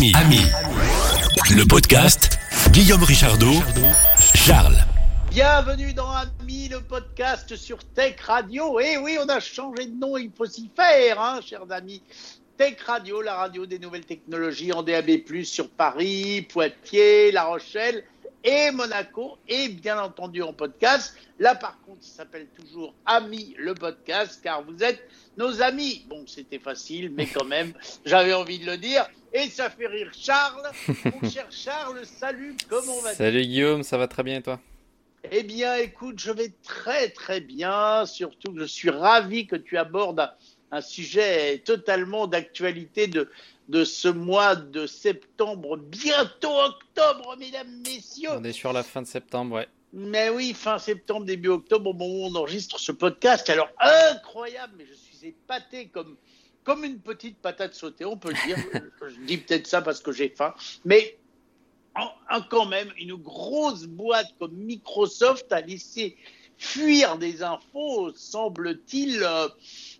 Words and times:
Ami, 0.00 0.40
le 1.54 1.66
podcast 1.68 2.38
Guillaume 2.70 3.02
Richardot, 3.02 3.62
Charles. 4.34 4.78
Bienvenue 5.30 5.92
dans 5.92 6.08
Ami, 6.08 6.68
le 6.68 6.80
podcast 6.80 7.54
sur 7.54 7.84
Tech 7.84 8.18
Radio. 8.22 8.80
Et 8.80 8.96
oui, 8.96 9.18
on 9.22 9.28
a 9.28 9.40
changé 9.40 9.84
de 9.84 9.94
nom, 9.94 10.16
il 10.16 10.30
faut 10.34 10.46
s'y 10.46 10.70
faire, 10.74 11.20
hein, 11.20 11.40
chers 11.44 11.70
amis. 11.70 12.02
Tech 12.56 12.80
Radio, 12.86 13.20
la 13.20 13.34
radio 13.34 13.66
des 13.66 13.78
nouvelles 13.78 14.06
technologies 14.06 14.72
en 14.72 14.82
DAB+, 14.82 15.10
sur 15.44 15.68
Paris, 15.68 16.48
Poitiers, 16.50 17.30
La 17.30 17.44
Rochelle 17.44 18.02
et 18.44 18.70
Monaco, 18.70 19.38
et 19.48 19.68
bien 19.68 20.00
entendu 20.00 20.42
en 20.42 20.52
podcast. 20.52 21.16
Là, 21.38 21.54
par 21.54 21.80
contre, 21.82 22.02
ça 22.02 22.18
s'appelle 22.18 22.48
toujours 22.48 22.94
Ami 23.06 23.54
le 23.58 23.74
podcast, 23.74 24.40
car 24.42 24.62
vous 24.62 24.82
êtes 24.82 25.02
nos 25.36 25.62
amis. 25.62 26.04
Bon, 26.08 26.24
c'était 26.26 26.58
facile, 26.58 27.10
mais 27.10 27.26
quand 27.26 27.44
même, 27.46 27.72
j'avais 28.04 28.32
envie 28.32 28.58
de 28.58 28.66
le 28.66 28.76
dire. 28.76 29.08
Et 29.32 29.48
ça 29.48 29.70
fait 29.70 29.86
rire 29.86 30.10
Charles. 30.12 30.70
Mon 31.04 31.28
cher 31.30 31.46
Charles, 31.50 32.04
salut, 32.04 32.56
comment 32.68 33.00
vas-tu? 33.00 33.16
Salut 33.16 33.42
Guillaume, 33.42 33.82
ça 33.82 33.96
va 33.96 34.08
très 34.08 34.22
bien 34.22 34.38
et 34.38 34.42
toi? 34.42 34.60
Eh 35.30 35.42
bien, 35.42 35.76
écoute, 35.76 36.18
je 36.18 36.32
vais 36.32 36.52
très 36.62 37.10
très 37.10 37.40
bien. 37.40 38.06
Surtout 38.06 38.54
que 38.54 38.60
je 38.60 38.64
suis 38.64 38.90
ravi 38.90 39.46
que 39.46 39.56
tu 39.56 39.76
abordes 39.76 40.30
un, 40.70 40.80
sujet 40.80 41.58
totalement 41.64 42.26
d'actualité 42.26 43.06
de, 43.06 43.28
de 43.68 43.84
ce 43.84 44.08
mois 44.08 44.56
de 44.56 44.86
septembre, 44.86 45.76
bientôt 45.76 46.56
octobre, 46.60 47.36
mesdames, 47.38 47.70
messieurs. 47.84 48.30
On 48.32 48.44
est 48.44 48.52
sur 48.52 48.72
la 48.72 48.82
fin 48.82 49.02
de 49.02 49.06
septembre, 49.06 49.56
ouais. 49.56 49.68
Mais 49.92 50.30
oui, 50.30 50.54
fin 50.54 50.78
septembre, 50.78 51.26
début 51.26 51.48
octobre, 51.48 51.90
au 51.90 51.92
moment 51.92 52.06
où 52.06 52.26
on 52.26 52.34
enregistre 52.36 52.78
ce 52.78 52.92
podcast. 52.92 53.48
Alors, 53.50 53.68
incroyable, 53.80 54.74
mais 54.78 54.86
je 54.86 54.94
suis 54.94 55.28
épaté 55.28 55.88
comme, 55.88 56.16
comme 56.62 56.84
une 56.84 57.00
petite 57.00 57.38
patate 57.38 57.74
sautée, 57.74 58.04
on 58.04 58.16
peut 58.16 58.30
le 58.30 58.46
dire. 58.46 58.56
je 59.08 59.20
dis 59.26 59.38
peut-être 59.38 59.66
ça 59.66 59.82
parce 59.82 60.00
que 60.00 60.12
j'ai 60.12 60.28
faim. 60.28 60.54
Mais 60.84 61.18
en, 61.96 62.08
en, 62.30 62.42
quand 62.42 62.66
même, 62.66 62.92
une 62.98 63.14
grosse 63.14 63.84
boîte 63.84 64.32
comme 64.38 64.52
Microsoft 64.52 65.52
a 65.52 65.60
laissé 65.60 66.16
fuir 66.56 67.16
des 67.16 67.42
infos, 67.42 68.12
semble-t-il, 68.14 69.22
euh, 69.22 69.48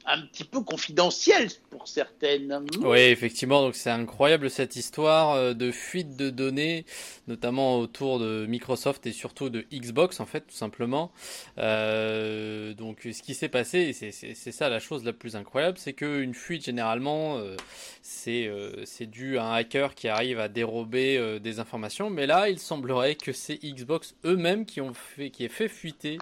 un 0.06 0.22
petit 0.22 0.44
peu 0.44 0.60
confidentielles 0.60 1.50
pour 1.70 1.88
certaines. 1.88 2.66
Oui, 2.80 2.98
effectivement, 2.98 3.62
donc 3.62 3.74
c'est 3.74 3.90
incroyable 3.90 4.50
cette 4.50 4.76
histoire 4.76 5.32
euh, 5.32 5.54
de 5.54 5.70
fuite 5.70 6.16
de 6.16 6.30
données, 6.30 6.84
notamment 7.28 7.78
autour 7.78 8.18
de 8.18 8.46
Microsoft 8.46 9.06
et 9.06 9.12
surtout 9.12 9.50
de 9.50 9.64
Xbox, 9.72 10.20
en 10.20 10.26
fait, 10.26 10.40
tout 10.40 10.54
simplement. 10.54 11.12
Euh, 11.58 12.74
donc 12.74 13.00
ce 13.12 13.22
qui 13.22 13.34
s'est 13.34 13.48
passé, 13.48 13.92
c'est 13.92 14.52
ça 14.52 14.68
la 14.68 14.80
chose 14.80 15.04
la 15.04 15.12
plus 15.12 15.36
incroyable, 15.36 15.78
c'est 15.78 15.92
qu'une 15.92 16.34
fuite, 16.34 16.64
généralement, 16.64 17.38
euh, 17.38 17.56
c'est 18.02 18.46
euh, 18.46 18.84
dû 19.00 19.38
à 19.38 19.44
un 19.44 19.54
hacker 19.54 19.94
qui 19.94 20.08
arrive 20.08 20.40
à 20.40 20.48
dérober 20.48 21.38
des 21.40 21.58
informations, 21.58 22.10
mais 22.10 22.26
là, 22.26 22.48
il 22.48 22.58
semblerait 22.58 23.14
que 23.14 23.32
c'est 23.32 23.58
Xbox 23.62 24.14
eux-mêmes 24.24 24.66
qui 24.66 24.80
ont 24.80 24.94
fait, 24.94 25.30
qui 25.30 25.44
aient 25.44 25.48
fait 25.48 25.68
fuiter 25.68 26.18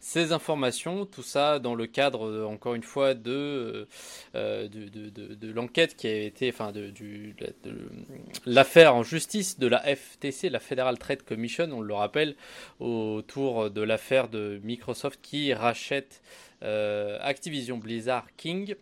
ces 0.00 0.32
informations, 0.32 1.06
tout 1.06 1.22
ça 1.22 1.58
dans 1.58 1.74
le 1.74 1.86
cadre, 1.86 2.46
encore 2.46 2.74
une 2.74 2.82
fois, 2.82 3.14
de, 3.14 3.86
euh, 4.34 4.68
de, 4.68 4.88
de, 4.88 5.52
l'enquête 5.52 5.96
qui 5.96 6.06
a 6.06 6.22
été, 6.22 6.50
enfin, 6.50 6.72
de, 6.72 6.92
l'affaire 8.46 8.94
en 8.94 9.02
justice 9.02 9.58
de 9.58 9.66
la 9.66 9.80
FTC, 9.80 10.50
la 10.50 10.60
Federal 10.60 10.98
Trade 10.98 11.22
Commission, 11.22 11.68
on 11.72 11.80
le 11.80 11.94
rappelle, 11.94 12.36
autour 12.80 13.70
de 13.70 13.82
l'affaire 13.82 14.28
de 14.28 14.60
Microsoft 14.62 15.20
qui 15.22 15.52
rachète 15.52 16.22
euh, 16.62 17.18
Activision 17.20 17.78
Blizzard 17.78 18.26
King 18.36 18.74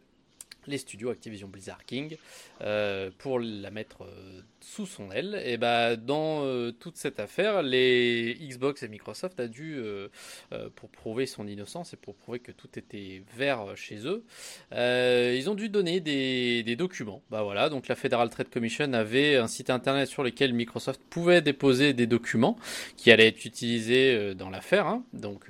les 0.67 0.78
studios 0.78 1.11
Activision 1.11 1.48
Blizzard 1.48 1.84
King 1.84 2.17
euh, 2.62 3.11
pour 3.19 3.39
la 3.39 3.70
mettre 3.70 4.03
euh, 4.03 4.41
sous 4.67 4.86
son 4.86 5.11
aile. 5.12 5.41
Et 5.45 5.56
bah 5.56 5.97
dans 5.97 6.45
euh, 6.45 6.72
toute 6.72 6.97
cette 6.97 7.20
affaire, 7.20 7.62
les 7.62 8.36
Xbox 8.41 8.83
et 8.83 8.89
Microsoft 8.89 9.39
a 9.39 9.47
dû 9.47 9.77
euh, 9.77 10.09
euh, 10.53 10.69
pour 10.75 10.91
prouver 10.91 11.27
son 11.27 11.47
innocence 11.47 11.94
et 11.94 11.97
pour 11.97 12.16
prouver 12.16 12.41
que 12.41 12.50
tout 12.50 12.76
était 12.76 13.22
vert 13.37 13.76
chez 13.76 14.06
eux, 14.06 14.25
ils 14.72 15.49
ont 15.49 15.55
dû 15.55 15.69
donner 15.69 16.00
des, 16.00 16.62
des, 16.65 16.76
documents. 16.76 17.22
Bah 17.31 17.43
voilà, 17.43 17.69
donc 17.69 17.87
la 17.87 17.94
Federal 17.94 18.28
Trade 18.28 18.50
Commission 18.50 18.93
avait 18.93 19.37
un 19.37 19.47
site 19.47 19.71
internet 19.71 20.09
sur 20.09 20.22
lequel 20.22 20.53
Microsoft 20.53 21.00
pouvait 21.09 21.43
déposer 21.43 21.93
des 21.93 22.06
documents 22.06 22.56
qui 22.97 23.10
allaient 23.12 23.28
être 23.28 23.44
utilisés 23.44 24.34
dans 24.34 24.50
l'affaire. 24.50 24.87
Hein. 24.87 25.05
Donc 25.12 25.49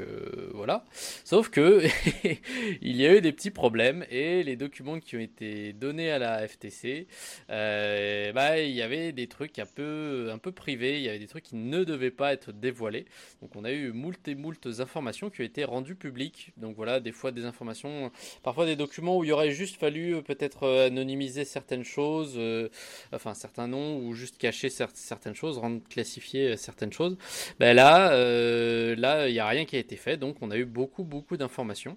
voilà. 0.52 0.84
Sauf 1.24 1.48
que 1.48 1.82
il 2.82 2.96
y 2.96 3.06
a 3.06 3.16
eu 3.16 3.20
des 3.20 3.32
petits 3.32 3.50
problèmes 3.50 4.04
et 4.10 4.42
les 4.42 4.56
documents 4.56 5.00
qui 5.00 5.16
ont 5.16 5.20
été 5.20 5.72
donnés 5.72 6.10
à 6.10 6.18
la 6.18 6.46
FTC, 6.46 7.06
bah 7.48 8.60
il 8.60 8.72
y 8.72 8.82
avait 8.82 9.05
des 9.12 9.26
trucs 9.26 9.58
un 9.58 9.66
peu, 9.66 10.38
privés, 10.54 10.98
il 10.98 11.02
y 11.02 11.08
avait 11.08 11.18
des 11.18 11.26
trucs 11.26 11.44
qui 11.44 11.56
ne 11.56 11.84
devaient 11.84 12.10
pas 12.10 12.32
être 12.32 12.52
dévoilés. 12.52 13.06
Donc 13.42 13.56
on 13.56 13.64
a 13.64 13.72
eu 13.72 13.92
moult 13.92 14.26
et 14.28 14.34
moult 14.34 14.66
informations 14.80 15.30
qui 15.30 15.40
ont 15.42 15.44
été 15.44 15.64
rendues 15.64 15.94
publiques. 15.94 16.52
Donc 16.56 16.76
voilà, 16.76 17.00
des 17.00 17.12
fois 17.12 17.32
des 17.32 17.44
informations, 17.44 18.10
parfois 18.42 18.66
des 18.66 18.76
documents 18.76 19.18
où 19.18 19.24
il 19.24 19.32
aurait 19.32 19.50
juste 19.50 19.76
fallu 19.76 20.22
peut-être 20.22 20.68
anonymiser 20.68 21.44
certaines 21.44 21.84
choses, 21.84 22.34
euh, 22.36 22.68
enfin 23.12 23.34
certains 23.34 23.68
noms, 23.68 23.98
ou 23.98 24.14
juste 24.14 24.38
cacher 24.38 24.68
certaines 24.68 25.34
choses, 25.34 25.58
rendre 25.58 25.80
classifier 25.88 26.56
certaines 26.56 26.92
choses. 26.92 27.16
Ben 27.58 27.74
là, 27.74 28.12
euh, 28.12 28.94
là, 28.96 29.28
il 29.28 29.32
n'y 29.32 29.38
a 29.38 29.46
rien 29.46 29.64
qui 29.64 29.76
a 29.76 29.78
été 29.78 29.96
fait, 29.96 30.16
donc 30.16 30.36
on 30.40 30.50
a 30.50 30.56
eu 30.56 30.64
beaucoup, 30.64 31.04
beaucoup 31.04 31.36
d'informations. 31.36 31.96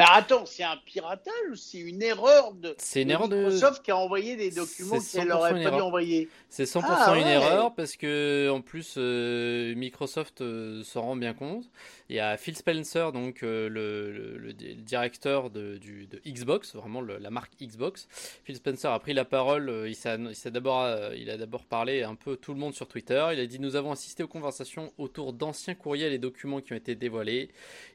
Mais 0.00 0.06
attends, 0.08 0.46
c'est 0.46 0.64
un 0.64 0.78
piratage 0.78 1.34
ou 1.50 1.56
c'est 1.56 1.78
une 1.78 2.02
erreur 2.02 2.54
de, 2.54 2.74
une 2.96 3.08
de 3.08 3.12
erreur 3.12 3.28
Microsoft 3.28 3.80
de... 3.80 3.84
qui 3.84 3.90
a 3.90 3.98
envoyé 3.98 4.34
des 4.34 4.50
documents 4.50 4.98
qu'elle 4.98 5.30
aurait 5.30 5.62
pas 5.62 5.70
dû 5.70 5.80
envoyer? 5.82 6.28
C'est 6.48 6.64
100% 6.64 6.84
ah, 6.88 7.14
une 7.16 7.24
ouais. 7.24 7.32
erreur 7.32 7.74
parce 7.74 7.96
que 7.96 8.48
en 8.50 8.62
plus 8.62 8.94
euh, 8.96 9.74
Microsoft 9.74 10.40
euh, 10.40 10.82
s'en 10.84 11.02
rend 11.02 11.16
bien 11.16 11.34
compte. 11.34 11.66
Il 12.08 12.16
y 12.16 12.18
a 12.18 12.38
Phil 12.38 12.56
Spencer, 12.56 13.12
donc 13.12 13.42
euh, 13.42 13.68
le, 13.68 14.10
le, 14.10 14.38
le, 14.38 14.52
directeur 14.52 15.50
de, 15.50 15.76
du, 15.76 16.06
de 16.06 16.20
Xbox, 16.26 16.74
vraiment 16.74 17.02
le, 17.02 17.18
la 17.18 17.30
marque 17.30 17.52
Xbox. 17.60 18.08
Phil 18.44 18.56
Spencer 18.56 18.90
a 18.90 18.98
pris 18.98 19.12
la 19.12 19.26
parole. 19.26 19.86
Il, 19.86 19.94
il, 19.94 20.50
d'abord, 20.50 21.12
il 21.14 21.28
a 21.28 21.36
d'abord 21.36 21.64
parlé 21.66 22.02
un 22.02 22.14
peu 22.14 22.36
tout 22.36 22.54
le 22.54 22.58
monde 22.58 22.74
sur 22.74 22.88
Twitter. 22.88 23.24
Il 23.34 23.38
a 23.38 23.46
dit 23.46 23.60
nous 23.60 23.76
avons 23.76 23.92
assisté 23.92 24.22
aux 24.22 24.28
conversations 24.28 24.92
autour 24.96 25.34
d'anciens 25.34 25.74
courriels 25.74 26.12
et 26.14 26.18
documents 26.18 26.60
qui 26.60 26.72
ont 26.72 26.76
été 26.76 26.94
dévoilés. 26.94 27.50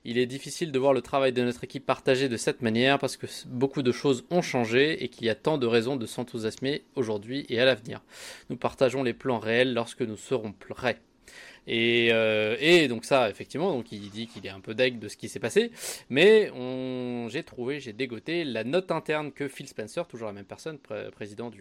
Il 0.06 0.20
est 0.20 0.28
difficile 0.28 0.72
de 0.72 0.80
voir 0.80 0.94
le 0.94 1.02
travail 1.02 1.34
de 1.34 1.42
notre 1.42 1.64
équipe 1.64 1.86
partagé 1.96 2.28
de 2.28 2.36
cette 2.36 2.62
manière 2.62 3.00
parce 3.00 3.16
que 3.16 3.26
beaucoup 3.48 3.82
de 3.82 3.94
choses 3.94 4.26
ont 4.30 4.42
changé 4.42 5.02
et 5.02 5.08
qu'il 5.08 5.26
y 5.28 5.30
a 5.30 5.36
tant 5.36 5.58
de 5.58 5.66
raisons 5.66 5.96
de 5.96 6.06
s'enthousiasmer 6.06 6.84
aujourd'hui 6.96 7.46
et 7.48 7.58
à 7.62 7.64
l'avenir. 7.64 8.02
Nous 8.50 8.58
partageons 8.58 9.02
les 9.02 9.14
plans 9.14 9.40
réels 9.40 9.74
lorsque 9.74 10.02
nous 10.02 10.18
serons 10.18 10.52
prêts. 10.52 11.00
Et, 11.68 12.10
euh, 12.12 12.88
donc 12.90 13.06
ça, 13.06 13.30
effectivement, 13.30 13.72
donc 13.72 13.94
il 13.94 14.10
dit 14.10 14.28
qu'il 14.28 14.46
est 14.46 14.50
un 14.50 14.60
peu 14.60 14.76
deg 14.76 15.00
de 15.00 15.08
ce 15.08 15.16
qui 15.16 15.30
s'est 15.30 15.40
passé, 15.40 15.72
mais 16.10 16.52
j'ai 17.30 17.44
trouvé, 17.44 17.80
j'ai 17.80 17.94
dégoté 17.94 18.44
la 18.44 18.66
note 18.66 18.92
interne 18.92 19.32
que 19.32 19.48
Phil 19.48 19.70
Spencer, 19.70 20.06
toujours 20.06 20.28
la 20.28 20.34
même 20.34 20.44
personne, 20.44 20.78
pré 20.78 21.10
président 21.12 21.50
de 21.50 21.58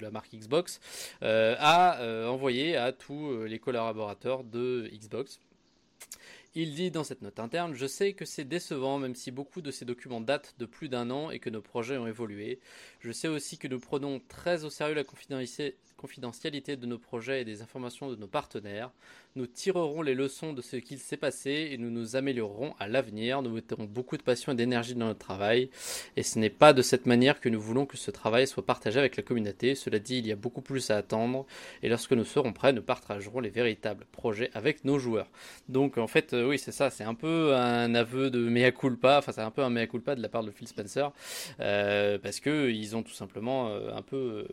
la 0.00 0.10
marque 0.10 0.34
Xbox, 0.34 0.80
euh, 1.22 1.54
a 1.60 2.00
euh, 2.00 2.26
envoyé 2.26 2.76
à 2.76 2.90
tous 2.90 3.44
les 3.44 3.60
collaborateurs 3.60 4.42
de 4.42 4.90
Xbox. 4.92 5.38
Il 6.54 6.74
dit 6.74 6.90
dans 6.90 7.04
cette 7.04 7.22
note 7.22 7.40
interne 7.40 7.74
Je 7.74 7.86
sais 7.86 8.14
que 8.14 8.24
c'est 8.24 8.44
décevant, 8.44 8.98
même 8.98 9.14
si 9.14 9.30
beaucoup 9.30 9.60
de 9.60 9.70
ces 9.70 9.84
documents 9.84 10.20
datent 10.20 10.54
de 10.58 10.66
plus 10.66 10.88
d'un 10.88 11.10
an 11.10 11.30
et 11.30 11.38
que 11.40 11.50
nos 11.50 11.60
projets 11.60 11.98
ont 11.98 12.06
évolué. 12.06 12.58
Je 13.00 13.12
sais 13.12 13.28
aussi 13.28 13.58
que 13.58 13.68
nous 13.68 13.78
prenons 13.78 14.20
très 14.28 14.64
au 14.64 14.70
sérieux 14.70 14.94
la 14.94 15.04
confidentialité 15.98 16.76
de 16.76 16.86
nos 16.86 16.98
projets 16.98 17.42
et 17.42 17.44
des 17.44 17.60
informations 17.60 18.08
de 18.08 18.16
nos 18.16 18.28
partenaires. 18.28 18.90
Nous 19.36 19.46
tirerons 19.46 20.00
les 20.00 20.14
leçons 20.14 20.52
de 20.52 20.62
ce 20.62 20.76
qu'il 20.76 20.98
s'est 20.98 21.16
passé 21.16 21.68
et 21.70 21.76
nous 21.76 21.90
nous 21.90 22.16
améliorerons 22.16 22.74
à 22.78 22.88
l'avenir. 22.88 23.42
Nous 23.42 23.50
mettrons 23.50 23.84
beaucoup 23.84 24.16
de 24.16 24.22
passion 24.22 24.52
et 24.52 24.54
d'énergie 24.54 24.94
dans 24.94 25.06
notre 25.06 25.18
travail. 25.18 25.70
Et 26.16 26.22
ce 26.22 26.38
n'est 26.38 26.50
pas 26.50 26.72
de 26.72 26.82
cette 26.82 27.06
manière 27.06 27.40
que 27.40 27.48
nous 27.48 27.60
voulons 27.60 27.84
que 27.84 27.96
ce 27.96 28.10
travail 28.10 28.46
soit 28.46 28.64
partagé 28.64 28.98
avec 28.98 29.16
la 29.16 29.22
communauté. 29.22 29.74
Cela 29.74 29.98
dit, 29.98 30.18
il 30.18 30.26
y 30.26 30.32
a 30.32 30.36
beaucoup 30.36 30.62
plus 30.62 30.90
à 30.90 30.96
attendre. 30.96 31.46
Et 31.82 31.88
lorsque 31.88 32.12
nous 32.12 32.24
serons 32.24 32.52
prêts, 32.52 32.72
nous 32.72 32.82
partagerons 32.82 33.40
les 33.40 33.50
véritables 33.50 34.06
projets 34.10 34.50
avec 34.54 34.84
nos 34.84 34.98
joueurs. 34.98 35.28
Donc 35.68 35.98
en 35.98 36.06
fait, 36.06 36.32
oui, 36.32 36.58
c'est 36.58 36.72
ça. 36.72 36.90
C'est 36.90 37.04
un 37.04 37.14
peu 37.14 37.54
un 37.54 37.94
aveu 37.94 38.30
de 38.30 38.48
mea 38.48 38.70
culpa. 38.70 39.18
Enfin, 39.18 39.32
c'est 39.32 39.40
un 39.40 39.50
peu 39.50 39.62
un 39.62 39.70
mea 39.70 39.86
culpa 39.86 40.14
de 40.14 40.22
la 40.22 40.28
part 40.28 40.44
de 40.44 40.50
Phil 40.50 40.68
Spencer. 40.68 41.12
Euh, 41.60 42.18
parce 42.18 42.40
que 42.40 42.70
ils 42.70 42.96
ont 42.96 43.02
tout 43.02 43.12
simplement 43.12 43.68
euh, 43.68 43.94
un 43.94 44.02
peu 44.02 44.46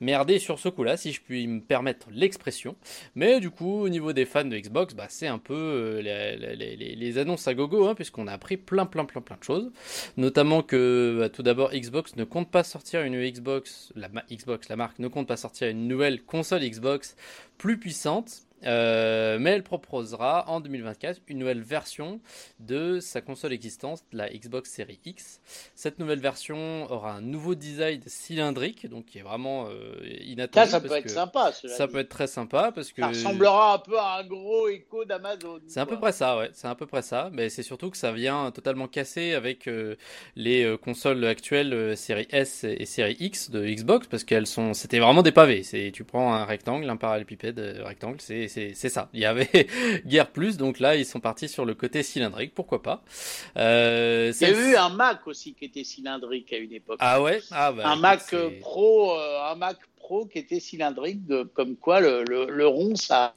merdé 0.00 0.38
sur 0.38 0.58
ce 0.58 0.68
si 0.96 1.12
je 1.12 1.20
puis 1.20 1.46
me 1.46 1.60
permettre 1.60 2.06
l'expression. 2.12 2.76
Mais 3.14 3.40
du 3.40 3.50
coup, 3.50 3.80
au 3.80 3.88
niveau 3.88 4.12
des 4.12 4.24
fans 4.24 4.44
de 4.44 4.56
Xbox, 4.56 4.94
bah, 4.94 5.06
c'est 5.08 5.26
un 5.26 5.38
peu 5.38 5.54
euh, 5.54 6.00
les, 6.02 7.18
annonces 7.18 7.48
à 7.48 7.54
gogo, 7.54 7.86
hein, 7.86 7.94
puisqu'on 7.94 8.26
a 8.26 8.32
appris 8.32 8.56
plein, 8.56 8.86
plein, 8.86 9.04
plein, 9.04 9.22
plein 9.22 9.36
de 9.36 9.44
choses. 9.44 9.72
Notamment 10.16 10.62
que, 10.62 11.16
bah, 11.18 11.28
tout 11.28 11.42
d'abord, 11.42 11.70
Xbox 11.72 12.14
ne 12.16 12.24
compte 12.24 12.50
pas 12.50 12.62
sortir 12.62 13.02
une 13.02 13.16
Xbox, 13.28 13.92
la 13.96 14.08
Xbox, 14.30 14.68
la 14.68 14.76
marque 14.76 14.98
ne 14.98 15.08
compte 15.08 15.26
pas 15.26 15.36
sortir 15.36 15.68
une 15.68 15.88
nouvelle 15.88 16.22
console 16.22 16.60
Xbox 16.60 17.16
plus 17.58 17.78
puissante 17.78 18.45
Euh, 18.64 19.38
mais 19.38 19.50
elle 19.50 19.62
proposera 19.62 20.48
en 20.48 20.60
2024 20.60 21.20
une 21.28 21.38
nouvelle 21.38 21.60
version 21.60 22.20
de 22.58 23.00
sa 23.00 23.20
console 23.20 23.52
existante, 23.52 24.02
la 24.12 24.28
Xbox 24.30 24.70
Series 24.70 24.98
X. 25.04 25.40
Cette 25.74 25.98
nouvelle 25.98 26.20
version 26.20 26.90
aura 26.90 27.12
un 27.12 27.20
nouveau 27.20 27.54
design 27.54 28.00
cylindrique, 28.06 28.88
donc 28.88 29.06
qui 29.06 29.18
est 29.18 29.22
vraiment 29.22 29.66
euh, 29.68 29.96
inattendu. 30.24 30.70
Ça, 30.70 30.80
ça 30.80 30.80
peut 30.80 30.96
être 30.96 31.10
sympa. 31.10 31.52
Ça 31.52 31.86
peut 31.86 31.98
être 31.98 32.08
très 32.08 32.26
sympa 32.26 32.72
parce 32.74 32.92
que 32.92 33.02
ça 33.02 33.08
ressemblera 33.08 33.74
un 33.74 33.78
peu 33.78 33.98
à 33.98 34.16
un 34.18 34.24
gros 34.24 34.68
écho 34.68 35.04
d'Amazon. 35.04 35.60
C'est 35.66 35.80
à 35.80 35.86
peu 35.86 35.98
près 35.98 36.12
ça, 36.12 36.38
ouais. 36.38 36.50
C'est 36.54 36.68
à 36.68 36.74
peu 36.74 36.86
près 36.86 37.02
ça, 37.02 37.30
mais 37.32 37.50
c'est 37.50 37.62
surtout 37.62 37.90
que 37.90 37.96
ça 37.96 38.12
vient 38.12 38.50
totalement 38.50 38.88
casser 38.88 39.34
avec 39.34 39.68
euh, 39.68 39.96
les 40.34 40.64
euh, 40.64 40.76
consoles 40.76 41.24
actuelles 41.24 41.96
série 41.96 42.26
S 42.30 42.64
et 42.64 42.86
série 42.86 43.16
X 43.20 43.50
de 43.50 43.66
Xbox 43.66 44.06
parce 44.06 44.24
qu'elles 44.24 44.46
sont, 44.46 44.72
c'était 44.72 44.98
vraiment 44.98 45.22
des 45.22 45.32
pavés. 45.32 45.62
C'est, 45.62 45.90
tu 45.92 46.04
prends 46.04 46.34
un 46.34 46.44
rectangle, 46.44 46.88
un 46.88 46.96
parallélépipède 46.96 47.58
rectangle, 47.84 48.20
c'est 48.20 48.45
c'est 48.48 48.74
ça. 48.74 49.08
Il 49.12 49.20
y 49.20 49.24
avait 49.24 49.48
guère 50.06 50.30
plus, 50.30 50.56
donc 50.56 50.80
là 50.80 50.96
ils 50.96 51.06
sont 51.06 51.20
partis 51.20 51.48
sur 51.48 51.64
le 51.64 51.74
côté 51.74 52.02
cylindrique, 52.02 52.54
pourquoi 52.54 52.82
pas. 52.82 53.02
Euh, 53.56 54.32
il 54.40 54.48
y 54.48 54.50
a 54.50 54.70
eu 54.70 54.76
un 54.76 54.90
Mac 54.90 55.26
aussi 55.26 55.54
qui 55.54 55.64
était 55.66 55.84
cylindrique 55.84 56.52
à 56.52 56.56
une 56.58 56.72
époque. 56.72 56.98
Ah 57.00 57.22
ouais? 57.22 57.40
Ah 57.50 57.72
bah, 57.72 57.88
Un 57.88 57.96
Mac 57.96 58.34
Pro, 58.60 59.12
euh, 59.12 59.50
un 59.50 59.54
Mac 59.54 59.78
Pro 59.96 60.26
qui 60.26 60.38
était 60.38 60.60
cylindrique, 60.60 61.20
comme 61.54 61.76
quoi 61.76 62.00
le, 62.00 62.66
rond 62.66 62.94
ça. 62.96 63.34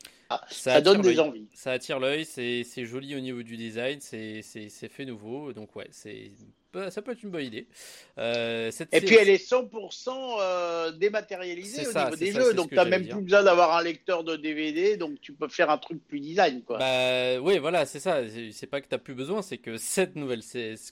Ça, 0.49 0.79
donne 0.79 1.01
des 1.01 1.19
envies. 1.19 1.47
Ça 1.55 1.71
attire 1.71 1.99
l'œil, 1.99 2.23
c'est 2.25 2.85
joli 2.85 3.15
au 3.15 3.19
niveau 3.19 3.41
du 3.41 3.57
design, 3.57 3.99
c'est 4.01 4.43
fait 4.43 5.05
nouveau, 5.05 5.53
donc 5.53 5.75
ouais, 5.75 5.87
c'est 5.91 6.31
ça 6.89 7.01
peut 7.01 7.11
être 7.11 7.23
une 7.23 7.31
bonne 7.31 7.45
idée. 7.45 7.67
Euh, 8.17 8.71
et 8.91 9.01
puis 9.01 9.15
elle 9.15 9.29
est 9.29 9.43
100% 9.43 10.09
euh, 10.39 10.91
dématérialisée 10.91 11.87
au 11.87 11.93
niveau 11.93 12.15
des 12.15 12.31
jeux, 12.31 12.53
donc 12.53 12.69
tu 12.69 12.75
n'as 12.75 12.85
même 12.85 13.07
plus 13.07 13.21
besoin 13.21 13.43
d'avoir 13.43 13.75
un 13.77 13.83
lecteur 13.83 14.23
de 14.23 14.35
DVD, 14.35 14.97
donc 14.97 15.19
tu 15.21 15.33
peux 15.33 15.47
faire 15.47 15.69
un 15.69 15.77
truc 15.77 16.05
plus 16.07 16.19
design. 16.19 16.61
Quoi. 16.63 16.77
Bah, 16.77 17.39
oui, 17.41 17.57
voilà, 17.57 17.85
c'est 17.85 17.99
ça. 17.99 18.21
C'est 18.51 18.67
pas 18.67 18.81
que 18.81 18.87
tu 18.87 18.93
n'as 18.93 18.99
plus 18.99 19.15
besoin, 19.15 19.41
c'est 19.41 19.57
que 19.57 19.77
cette 19.77 20.15
nouvelle 20.15 20.41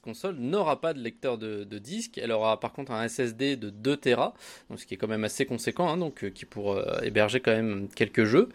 console 0.01 0.35
n'aura 0.37 0.81
pas 0.81 0.93
de 0.93 0.99
lecteur 0.99 1.37
de, 1.37 1.63
disque. 1.77 2.17
Elle 2.17 2.31
aura 2.31 2.59
par 2.59 2.73
contre 2.73 2.91
un 2.91 3.07
SSD 3.07 3.55
de 3.55 3.69
2 3.69 3.97
Tera, 3.97 4.33
donc 4.69 4.79
ce 4.79 4.85
qui 4.85 4.95
est 4.95 4.97
quand 4.97 5.07
même 5.07 5.23
assez 5.23 5.45
conséquent, 5.45 5.89
hein, 5.89 5.97
donc, 5.97 6.23
euh, 6.23 6.29
qui 6.29 6.45
pourra 6.45 7.05
héberger 7.05 7.39
quand 7.39 7.51
même 7.51 7.87
quelques 7.93 8.23
jeux. 8.23 8.49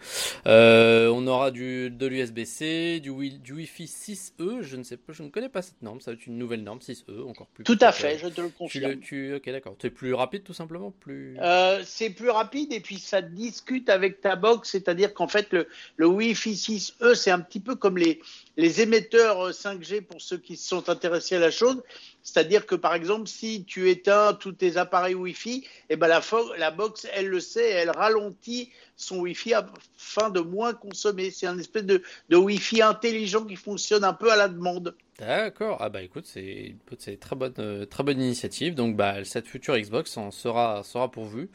on 0.45 1.27
aura 1.27 1.51
du, 1.51 1.89
de 1.89 2.05
l'USB-C, 2.05 2.99
du, 2.99 3.29
du 3.29 3.53
Wi-Fi 3.53 3.85
6E, 3.85 4.61
je 4.61 4.75
ne 4.75 4.83
sais 4.83 4.97
pas, 4.97 5.13
je 5.13 5.23
ne 5.23 5.29
connais 5.29 5.49
pas 5.49 5.61
cette 5.61 5.81
norme, 5.81 6.01
ça 6.01 6.11
va 6.11 6.15
être 6.15 6.27
une 6.27 6.37
nouvelle 6.37 6.63
norme 6.63 6.79
6E 6.79 7.12
encore 7.21 7.47
plus. 7.47 7.63
Tout 7.63 7.77
à 7.81 7.91
fait, 7.91 8.17
je 8.17 8.27
te 8.27 8.41
le 8.41 8.49
confirme. 8.49 8.99
Tu, 8.99 9.35
ok, 9.35 9.49
d'accord. 9.49 9.75
C'est 9.81 9.89
plus 9.89 10.13
rapide 10.13 10.43
tout 10.43 10.53
simplement 10.53 10.91
plus... 10.91 11.37
Euh, 11.41 11.81
c'est 11.85 12.09
plus 12.09 12.29
rapide 12.29 12.73
et 12.73 12.79
puis 12.79 12.97
ça 12.97 13.21
discute 13.21 13.89
avec 13.89 14.21
ta 14.21 14.35
box, 14.35 14.71
c'est-à-dire 14.71 15.13
qu'en 15.13 15.27
fait 15.27 15.51
le, 15.51 15.67
le 15.97 16.07
Wi-Fi 16.07 16.53
6E, 16.53 17.15
c'est 17.15 17.31
un 17.31 17.39
petit 17.39 17.59
peu 17.59 17.75
comme 17.75 17.97
les, 17.97 18.21
les 18.57 18.81
émetteurs 18.81 19.51
5G 19.51 20.01
pour 20.01 20.21
ceux 20.21 20.37
qui 20.37 20.55
se 20.55 20.67
sont 20.67 20.89
intéressés 20.89 21.35
à 21.35 21.39
la 21.39 21.51
chose. 21.51 21.81
C'est-à-dire 22.23 22.65
que 22.65 22.75
par 22.75 22.93
exemple, 22.95 23.27
si 23.27 23.65
tu 23.65 23.89
éteins 23.89 24.33
tous 24.33 24.53
tes 24.53 24.77
appareils 24.77 25.15
Wi-Fi, 25.15 25.67
eh 25.89 25.95
ben 25.95 26.07
la, 26.07 26.21
la 26.57 26.71
box, 26.71 27.05
elle 27.13 27.27
le 27.27 27.39
sait, 27.39 27.69
elle 27.69 27.89
ralentit 27.89 28.71
son 28.95 29.19
Wi-Fi 29.19 29.55
afin 29.55 30.29
de 30.29 30.39
moins 30.39 30.73
consommer. 30.73 31.31
C'est 31.31 31.47
un 31.47 31.57
espèce 31.59 31.83
de, 31.83 32.01
de 32.29 32.37
Wi-Fi 32.37 32.81
intelligent 32.81 33.43
qui 33.43 33.55
fonctionne 33.55 34.03
un 34.03 34.13
peu 34.13 34.31
à 34.31 34.35
la 34.35 34.47
demande. 34.47 34.95
D'accord. 35.19 35.77
Ah 35.79 35.89
bah 35.89 36.01
écoute, 36.01 36.25
c'est 36.25 36.75
une 37.07 37.17
très 37.17 37.35
bonne, 37.35 37.53
euh, 37.59 37.85
très 37.85 38.03
bonne 38.03 38.19
initiative. 38.19 38.73
Donc 38.73 38.95
bah 38.95 39.23
cette 39.23 39.47
future 39.47 39.77
Xbox 39.77 40.17
en 40.17 40.31
sera, 40.31 40.83
sera 40.83 41.11
pourvue. 41.11 41.49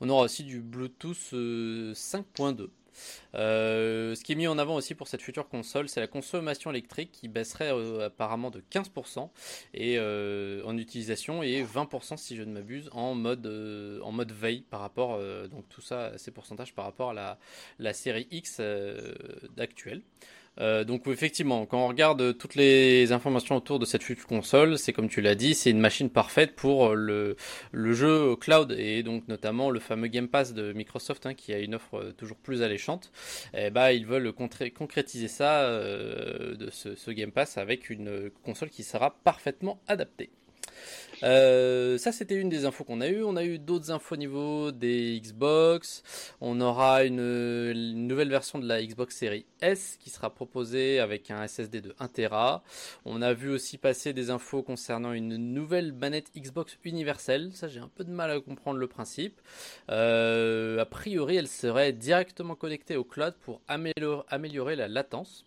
On 0.00 0.08
aura 0.08 0.24
aussi 0.24 0.42
du 0.42 0.60
Bluetooth 0.60 1.32
5.2. 1.32 2.62
Euh, 2.62 2.68
euh, 3.34 4.14
ce 4.14 4.22
qui 4.22 4.32
est 4.32 4.34
mis 4.34 4.46
en 4.46 4.58
avant 4.58 4.76
aussi 4.76 4.94
pour 4.94 5.06
cette 5.08 5.22
future 5.22 5.48
console, 5.48 5.88
c'est 5.88 6.00
la 6.00 6.06
consommation 6.08 6.70
électrique 6.70 7.10
qui 7.12 7.28
baisserait 7.28 7.70
apparemment 8.02 8.50
de 8.50 8.62
15% 8.70 9.30
et, 9.74 9.98
en 10.64 10.76
utilisation 10.76 11.42
et 11.42 11.62
20% 11.64 12.16
si 12.16 12.36
je 12.36 12.42
ne 12.42 12.52
m'abuse 12.52 12.88
en 12.92 13.14
mode, 13.14 13.46
en 14.02 14.12
mode 14.12 14.32
veille 14.32 14.62
par 14.70 14.80
rapport, 14.80 15.18
donc 15.48 15.68
tout 15.68 15.80
ça, 15.80 16.16
ces 16.18 16.30
pourcentages 16.30 16.74
par 16.74 16.84
rapport 16.84 17.10
à 17.10 17.14
la, 17.14 17.38
la 17.80 17.92
série 17.92 18.28
X 18.30 18.60
actuelle. 19.58 20.02
Euh, 20.60 20.84
donc 20.84 21.06
effectivement, 21.06 21.66
quand 21.66 21.84
on 21.84 21.88
regarde 21.88 22.36
toutes 22.38 22.54
les 22.54 23.12
informations 23.12 23.56
autour 23.56 23.78
de 23.78 23.84
cette 23.84 24.02
future 24.02 24.26
console, 24.26 24.78
c'est 24.78 24.92
comme 24.92 25.08
tu 25.08 25.20
l'as 25.20 25.34
dit, 25.34 25.54
c'est 25.54 25.70
une 25.70 25.80
machine 25.80 26.10
parfaite 26.10 26.54
pour 26.54 26.94
le, 26.94 27.36
le 27.72 27.92
jeu 27.92 28.36
cloud 28.36 28.72
et 28.72 29.02
donc 29.02 29.26
notamment 29.28 29.70
le 29.70 29.80
fameux 29.80 30.08
Game 30.08 30.28
Pass 30.28 30.54
de 30.54 30.72
Microsoft 30.72 31.26
hein, 31.26 31.34
qui 31.34 31.52
a 31.52 31.58
une 31.58 31.74
offre 31.74 32.12
toujours 32.16 32.36
plus 32.36 32.62
alléchante. 32.62 33.10
Et 33.54 33.66
eh 33.66 33.70
bah, 33.70 33.92
ils 33.92 34.06
veulent 34.06 34.32
concrétiser 34.32 35.28
ça 35.28 35.62
euh, 35.62 36.54
de 36.56 36.70
ce 36.70 37.10
Game 37.10 37.32
Pass 37.32 37.58
avec 37.58 37.90
une 37.90 38.30
console 38.44 38.70
qui 38.70 38.82
sera 38.82 39.10
parfaitement 39.24 39.80
adaptée. 39.88 40.30
Euh, 41.22 41.96
ça, 41.98 42.12
c'était 42.12 42.34
une 42.34 42.48
des 42.48 42.64
infos 42.64 42.84
qu'on 42.84 43.00
a 43.00 43.08
eu. 43.08 43.22
On 43.22 43.36
a 43.36 43.44
eu 43.44 43.58
d'autres 43.58 43.90
infos 43.90 44.14
au 44.14 44.18
niveau 44.18 44.72
des 44.72 45.20
Xbox. 45.20 46.02
On 46.40 46.60
aura 46.60 47.04
une, 47.04 47.72
nouvelle 48.06 48.30
version 48.30 48.58
de 48.58 48.66
la 48.66 48.84
Xbox 48.84 49.16
Series 49.16 49.46
S 49.60 49.96
qui 50.00 50.10
sera 50.10 50.30
proposée 50.30 51.00
avec 51.00 51.30
un 51.30 51.46
SSD 51.46 51.80
de 51.80 51.94
1 51.98 52.08
Tera. 52.08 52.62
On 53.04 53.22
a 53.22 53.32
vu 53.32 53.50
aussi 53.50 53.78
passer 53.78 54.12
des 54.12 54.30
infos 54.30 54.62
concernant 54.62 55.12
une 55.12 55.36
nouvelle 55.36 55.92
manette 55.92 56.30
Xbox 56.36 56.78
universelle. 56.84 57.50
Ça, 57.54 57.68
j'ai 57.68 57.80
un 57.80 57.90
peu 57.94 58.04
de 58.04 58.10
mal 58.10 58.30
à 58.30 58.40
comprendre 58.40 58.78
le 58.78 58.86
principe. 58.86 59.40
Euh, 59.90 60.80
a 60.80 60.86
priori, 60.86 61.36
elle 61.36 61.48
serait 61.48 61.92
directement 61.92 62.54
connectée 62.54 62.96
au 62.96 63.04
cloud 63.04 63.34
pour 63.40 63.60
améliorer 63.68 64.76
la 64.76 64.88
latence. 64.88 65.46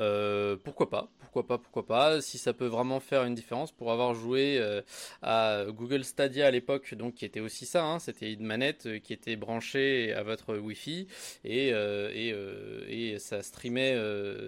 Euh, 0.00 0.56
pourquoi 0.64 0.88
pas 0.88 1.08
Pourquoi 1.20 1.46
pas 1.46 1.58
Pourquoi 1.58 1.86
pas 1.86 2.20
Si 2.20 2.38
ça 2.38 2.52
peut 2.52 2.66
vraiment 2.66 3.00
faire 3.00 3.24
une 3.24 3.34
différence, 3.34 3.72
pour 3.72 3.92
avoir 3.92 4.14
joué 4.14 4.56
euh, 4.58 4.80
à 5.22 5.64
Google 5.68 6.04
Stadia 6.04 6.46
à 6.46 6.50
l'époque, 6.50 6.94
donc 6.94 7.14
qui 7.14 7.24
était 7.24 7.40
aussi 7.40 7.66
ça, 7.66 7.84
hein, 7.84 7.98
c'était 7.98 8.32
une 8.32 8.44
manette 8.44 8.86
euh, 8.86 8.98
qui 8.98 9.12
était 9.12 9.36
branchée 9.36 10.14
à 10.14 10.22
votre 10.22 10.56
Wi-Fi 10.56 11.06
et, 11.44 11.72
ça 13.18 13.42
streamait, 13.42 13.96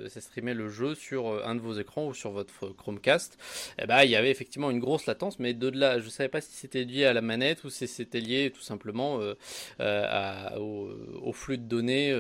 ça 0.09 0.21
streamait 0.21 0.55
le 0.55 0.69
jeu 0.69 0.95
sur 0.95 1.47
un 1.47 1.55
de 1.55 1.61
vos 1.61 1.75
écrans 1.75 2.07
ou 2.07 2.15
sur 2.15 2.31
votre 2.31 2.69
Chromecast. 2.69 3.39
Et 3.79 3.83
eh 3.83 3.87
ben, 3.87 4.03
il 4.05 4.11
y 4.11 4.17
avait 4.17 4.31
effectivement 4.31 4.71
une 4.71 4.79
grosse 4.79 5.07
latence, 5.07 5.39
mais 5.39 5.53
de 5.55 5.69
là, 5.69 5.99
je 6.01 6.09
savais 6.09 6.29
pas 6.29 6.41
si 6.41 6.53
c'était 6.53 6.85
lié 6.85 7.05
à 7.05 7.13
la 7.13 7.21
manette 7.21 7.65
ou 7.65 7.71
si 7.71 7.87
c'était 7.87 8.21
lié 8.21 8.51
tout 8.55 8.63
simplement 8.63 9.21
au, 10.57 10.91
au, 11.23 11.33
flux 11.33 11.59
de 11.59 11.65
données 11.65 12.13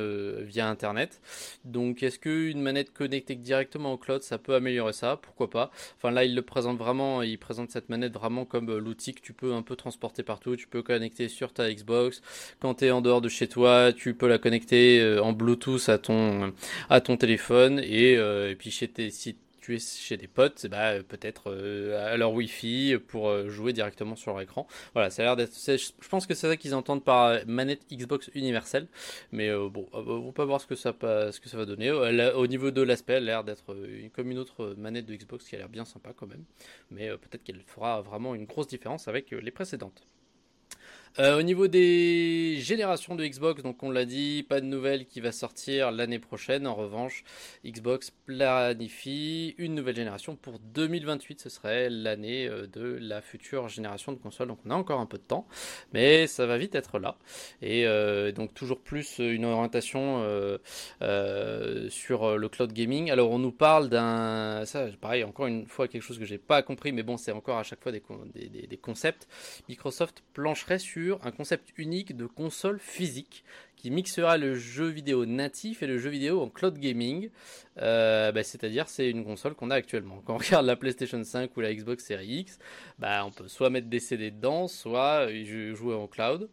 via 0.43 0.69
Internet. 0.69 1.21
Donc, 1.65 2.03
est-ce 2.03 2.19
qu'une 2.19 2.61
manette 2.61 2.93
connectée 2.93 3.22
directement 3.31 3.93
au 3.93 3.97
cloud, 3.97 4.23
ça 4.23 4.39
peut 4.39 4.55
améliorer 4.55 4.93
ça, 4.93 5.19
pourquoi 5.21 5.51
pas. 5.51 5.71
Enfin 5.97 6.11
là, 6.11 6.25
il 6.25 6.35
le 6.35 6.43
présente 6.43 6.79
vraiment, 6.79 7.23
il 7.23 7.39
présente 7.39 7.71
cette 7.71 7.89
manette 7.89 8.13
vraiment 8.13 8.45
comme 8.45 8.71
euh, 8.71 8.79
l'outil 8.79 9.15
que 9.15 9.21
tu 9.21 9.33
peux 9.33 9.55
un 9.55 9.63
peu 9.63 9.77
transporter 9.77 10.23
partout. 10.23 10.57
Tu 10.57 10.67
peux 10.67 10.83
connecter 10.83 11.29
sur 11.29 11.53
ta 11.53 11.73
Xbox. 11.73 12.23
Quand 12.61 12.75
tu 12.75 12.87
es 12.87 12.91
en 12.91 13.01
dehors 13.01 13.21
de 13.21 13.29
chez 13.29 13.49
toi, 13.49 13.93
tu 13.93 14.15
peux 14.15 14.29
la 14.29 14.39
connecter 14.39 15.01
euh, 15.01 15.23
en 15.23 15.33
Bluetooth 15.33 15.89
à 15.89 15.99
ton, 15.99 16.53
à 16.91 17.01
ton 17.01 17.17
téléphone 17.17 17.81
et, 17.85 18.17
euh, 18.17 18.51
et 18.51 18.57
puis 18.57 18.71
chez 18.71 18.89
tes 18.89 19.11
sites 19.11 19.42
tu 19.63 19.79
chez 19.79 20.17
des 20.17 20.27
potes, 20.27 20.67
bah, 20.67 21.03
peut-être 21.05 21.45
euh, 21.47 22.13
à 22.13 22.17
leur 22.17 22.33
Wi-Fi 22.33 22.97
pour 23.07 23.29
euh, 23.29 23.49
jouer 23.49 23.73
directement 23.73 24.17
sur 24.17 24.33
leur 24.33 24.41
écran. 24.41 24.67
Voilà, 24.93 25.09
ça 25.09 25.23
a 25.23 25.25
l'air 25.25 25.37
d'être. 25.37 25.53
Je 25.57 26.09
pense 26.09 26.27
que 26.27 26.35
c'est 26.35 26.49
ça 26.49 26.57
qu'ils 26.57 26.75
entendent 26.75 27.05
par 27.05 27.39
manette 27.47 27.87
Xbox 27.91 28.29
universelle. 28.35 28.89
Mais 29.31 29.49
euh, 29.49 29.69
bon, 29.69 29.89
on 29.93 30.33
peut 30.33 30.43
voir 30.43 30.61
ce 30.61 30.67
que 30.67 30.75
ça, 30.75 30.93
ce 31.01 31.41
que 31.41 31.49
ça 31.49 31.57
va 31.57 31.65
donner. 31.65 31.91
au 31.93 32.47
niveau 32.49 32.73
de 32.73 32.83
l'aspect, 32.83 33.15
elle 33.15 33.29
a 33.29 33.33
l'air 33.33 33.45
d'être 33.45 33.77
comme 34.13 34.31
une 34.31 34.39
autre 34.39 34.75
manette 34.77 35.07
de 35.07 35.15
Xbox 35.15 35.49
qui 35.49 35.55
a 35.55 35.59
l'air 35.59 35.69
bien 35.69 35.85
sympa 35.85 36.13
quand 36.15 36.27
même. 36.27 36.45
Mais 36.91 37.09
peut-être 37.11 37.45
qu'elle 37.45 37.63
fera 37.65 38.03
vraiment 38.03 38.35
une 38.35 38.47
grosse 38.47 38.67
différence 38.67 39.07
avec 39.07 39.31
les 39.31 39.51
précédentes. 39.53 40.03
Euh, 41.19 41.39
au 41.39 41.43
niveau 41.43 41.69
des 41.69 42.57
générations 42.61 43.15
de 43.15 43.27
Xbox, 43.27 43.63
donc 43.63 43.83
on 43.83 43.91
l'a 43.91 44.07
dit, 44.07 44.47
pas 44.49 44.63
de 44.63 44.67
nouvelle 44.67 45.05
qui 45.05 45.21
va 45.21 45.31
sortir 45.31 45.91
l'année 45.91 46.19
prochaine. 46.19 46.67
En 46.67 46.75
revanche, 46.75 47.23
Xbox 47.67 48.11
planifie 48.25 49.55
une 49.59 49.75
nouvelle 49.75 49.97
génération 49.97 50.37
pour 50.37 50.59
2028. 50.59 51.41
Ce 51.43 51.51
serait 51.51 51.91
l'année 51.91 52.47
euh, 52.47 52.67
de 52.67 52.97
la 52.99 53.21
future 53.21 53.69
génération 53.69 54.13
de 54.13 54.17
consoles. 54.17 54.49
Donc 54.49 54.61
on 54.65 54.71
a 54.71 54.75
encore 54.75 55.01
un 55.01 55.07
peu 55.07 55.19
de 55.19 55.23
temps, 55.23 55.47
mais 55.93 56.27
ça 56.27 56.47
va 56.47 56.57
vite 56.57 56.75
être 56.75 56.99
là. 56.99 57.19
Et 57.61 57.87
euh, 57.87 58.33
donc 58.33 58.55
toujours 58.55 58.81
plus 58.81 59.19
une 59.19 59.45
orientation 59.45 60.23
sur 61.91 62.39
le 62.39 62.49
cloud 62.49 62.73
gaming. 62.73 63.11
Alors 63.11 63.31
on 63.31 63.39
nous 63.39 63.53
parle 63.53 63.91
d'un, 63.91 64.65
ça 64.65 64.87
pareil 65.01 65.25
encore 65.25 65.47
une 65.47 65.67
fois 65.67 65.89
quelque 65.89 66.03
chose 66.03 66.19
que 66.19 66.25
j'ai 66.25 66.39
pas 66.39 66.63
compris, 66.63 66.93
mais 66.93 67.03
bon 67.03 67.19
c'est 67.19 67.33
encore 67.33 67.59
à 67.59 67.65
chaque 67.65 67.83
fois 67.83 67.93
des, 67.93 68.03
des, 68.35 68.67
des 68.67 68.77
concepts. 68.79 69.29
Microsoft 69.69 70.23
plancherait 70.33 70.79
sur 70.79 71.02
un 71.23 71.31
concept 71.31 71.73
unique 71.77 72.17
de 72.17 72.27
console 72.27 72.79
physique 72.79 73.45
qui 73.77 73.91
mixera 73.91 74.39
le 74.39 74.55
jeu 74.55 74.87
vidéo 74.87 75.27
natif 75.27 75.83
et 75.83 75.87
le 75.87 75.99
jeu 75.99 76.11
vidéo 76.11 76.41
en 76.41 76.49
cloud 76.49 76.79
gaming. 76.79 77.31
Euh, 77.79 78.31
bah, 78.31 78.45
c'est-à-dire, 78.45 78.89
c'est 78.89 79.11
une 79.11 79.25
console 79.25 79.55
qu'on 79.55 79.71
a 79.71 79.75
actuellement. 79.75 80.23
Quand 80.25 80.35
on 80.35 80.39
regarde 80.39 80.67
la 80.67 80.77
PlayStation 80.77 81.23
5 81.23 81.57
ou 81.57 81.61
la 81.61 81.75
Xbox 81.75 82.05
Series 82.05 82.41
X, 82.41 82.59
bah, 82.99 83.25
on 83.27 83.31
peut 83.33 83.49
soit 83.49 83.71
mettre 83.71 83.89
des 83.89 84.01
CD 84.01 84.31
dedans, 84.31 84.69
soit 84.69 85.29
jouer 85.75 85.95
en 85.95 86.07
cloud. 86.07 86.49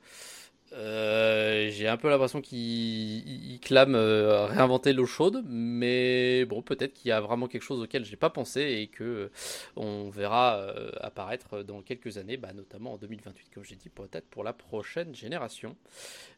Euh, 0.74 1.70
j'ai 1.72 1.88
un 1.88 1.98
peu 1.98 2.10
l'impression 2.10 2.42
qu'il 2.42 3.60
clame 3.62 3.96
euh, 3.96 4.46
réinventer 4.46 4.94
l'eau 4.94 5.06
chaude, 5.06 5.44
mais 5.48 6.46
bon, 6.46 6.62
peut-être 6.62 6.94
qu'il 6.94 7.10
y 7.10 7.12
a 7.12 7.22
vraiment 7.22 7.48
quelque 7.48 7.64
chose 7.64 7.82
auquel 7.82 8.06
j'ai 8.06 8.16
pas 8.16 8.30
pensé 8.30 8.62
et 8.62 8.88
que 8.88 9.04
euh, 9.04 9.32
on 9.76 10.10
verra 10.10 10.60
apparaître 11.02 11.64
dans 11.64 11.82
quelques 11.82 12.18
années, 12.18 12.38
bah, 12.38 12.54
notamment 12.54 12.94
en 12.94 12.98
2028, 12.98 13.50
comme 13.54 13.64
j'ai 13.64 13.76
dit, 13.76 13.90
peut-être 13.90 14.28
pour 14.28 14.44
la 14.44 14.54
prochaine 14.54 15.16
génération. 15.16 15.76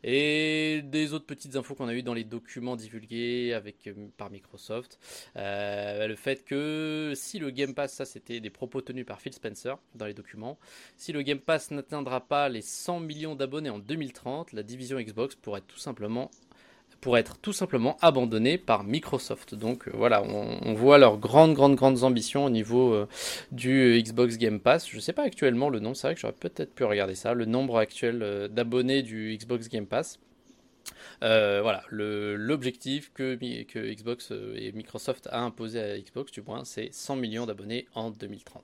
Et 0.03 0.81
des 0.83 1.13
autres 1.13 1.25
petites 1.25 1.55
infos 1.55 1.75
qu'on 1.75 1.87
a 1.87 1.93
eues 1.93 2.03
dans 2.03 2.13
les 2.13 2.23
documents 2.23 2.75
divulgués 2.75 3.53
avec 3.53 3.89
par 4.17 4.29
Microsoft, 4.29 4.99
le 5.35 6.15
fait 6.15 6.45
que 6.45 7.13
si 7.15 7.39
le 7.39 7.49
Game 7.51 7.73
Pass, 7.73 7.93
ça 7.93 8.05
c'était 8.05 8.39
des 8.39 8.49
propos 8.49 8.81
tenus 8.81 9.05
par 9.05 9.21
Phil 9.21 9.33
Spencer 9.33 9.77
dans 9.95 10.05
les 10.05 10.13
documents, 10.13 10.57
si 10.97 11.11
le 11.11 11.21
Game 11.21 11.39
Pass 11.39 11.71
n'atteindra 11.71 12.21
pas 12.21 12.49
les 12.49 12.61
100 12.61 13.01
millions 13.01 13.35
d'abonnés 13.35 13.69
en 13.69 13.79
2030 13.79 14.20
la 14.53 14.63
division 14.63 14.99
Xbox 14.99 15.35
pourrait 15.35 15.61
tout 15.61 15.77
simplement 15.77 16.31
pour 17.01 17.17
être 17.17 17.39
tout 17.39 17.51
simplement 17.51 17.97
abandonnée 18.01 18.57
par 18.57 18.83
Microsoft. 18.83 19.55
Donc 19.55 19.87
euh, 19.87 19.91
voilà, 19.93 20.23
on, 20.23 20.73
voit 20.73 20.99
leurs 20.99 21.17
grandes, 21.17 21.53
grandes, 21.55 21.75
grandes 21.75 22.03
ambitions 22.03 22.45
au 22.45 22.49
niveau 22.49 22.93
euh, 22.93 23.07
du 23.51 23.99
Xbox 24.01 24.37
Game 24.37 24.59
Pass. 24.59 24.87
Je 24.87 24.95
ne 24.95 25.01
sais 25.01 25.13
pas 25.13 25.23
actuellement 25.23 25.69
le 25.69 25.79
nom, 25.79 25.93
c'est 25.93 26.07
vrai 26.07 26.15
que 26.15 26.21
j'aurais 26.21 26.33
peut-être 26.33 26.73
pu 26.73 26.83
regarder 26.83 27.15
ça, 27.15 27.33
le 27.33 27.45
nombre 27.45 27.77
actuel 27.77 28.21
euh, 28.21 28.47
d'abonnés 28.47 29.01
du 29.01 29.35
Xbox 29.35 29.67
Game 29.67 29.87
Pass. 29.87 30.19
voilà, 31.21 31.83
l'objectif 31.89 33.11
que, 33.13 33.35
que, 33.63 33.93
Xbox 33.93 34.31
et 34.55 34.71
Microsoft 34.71 35.27
a 35.31 35.41
imposé 35.41 35.79
à 35.81 35.99
Xbox, 35.99 36.31
du 36.31 36.41
moins, 36.41 36.63
c'est 36.65 36.93
100 36.93 37.15
millions 37.15 37.45
d'abonnés 37.47 37.87
en 37.95 38.11
2030. 38.11 38.63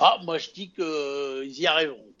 Ah, 0.00 0.18
moi 0.24 0.38
je 0.38 0.50
dis 0.50 0.70
qu'ils 0.70 1.60
y 1.60 1.66
arriveront. 1.66 2.13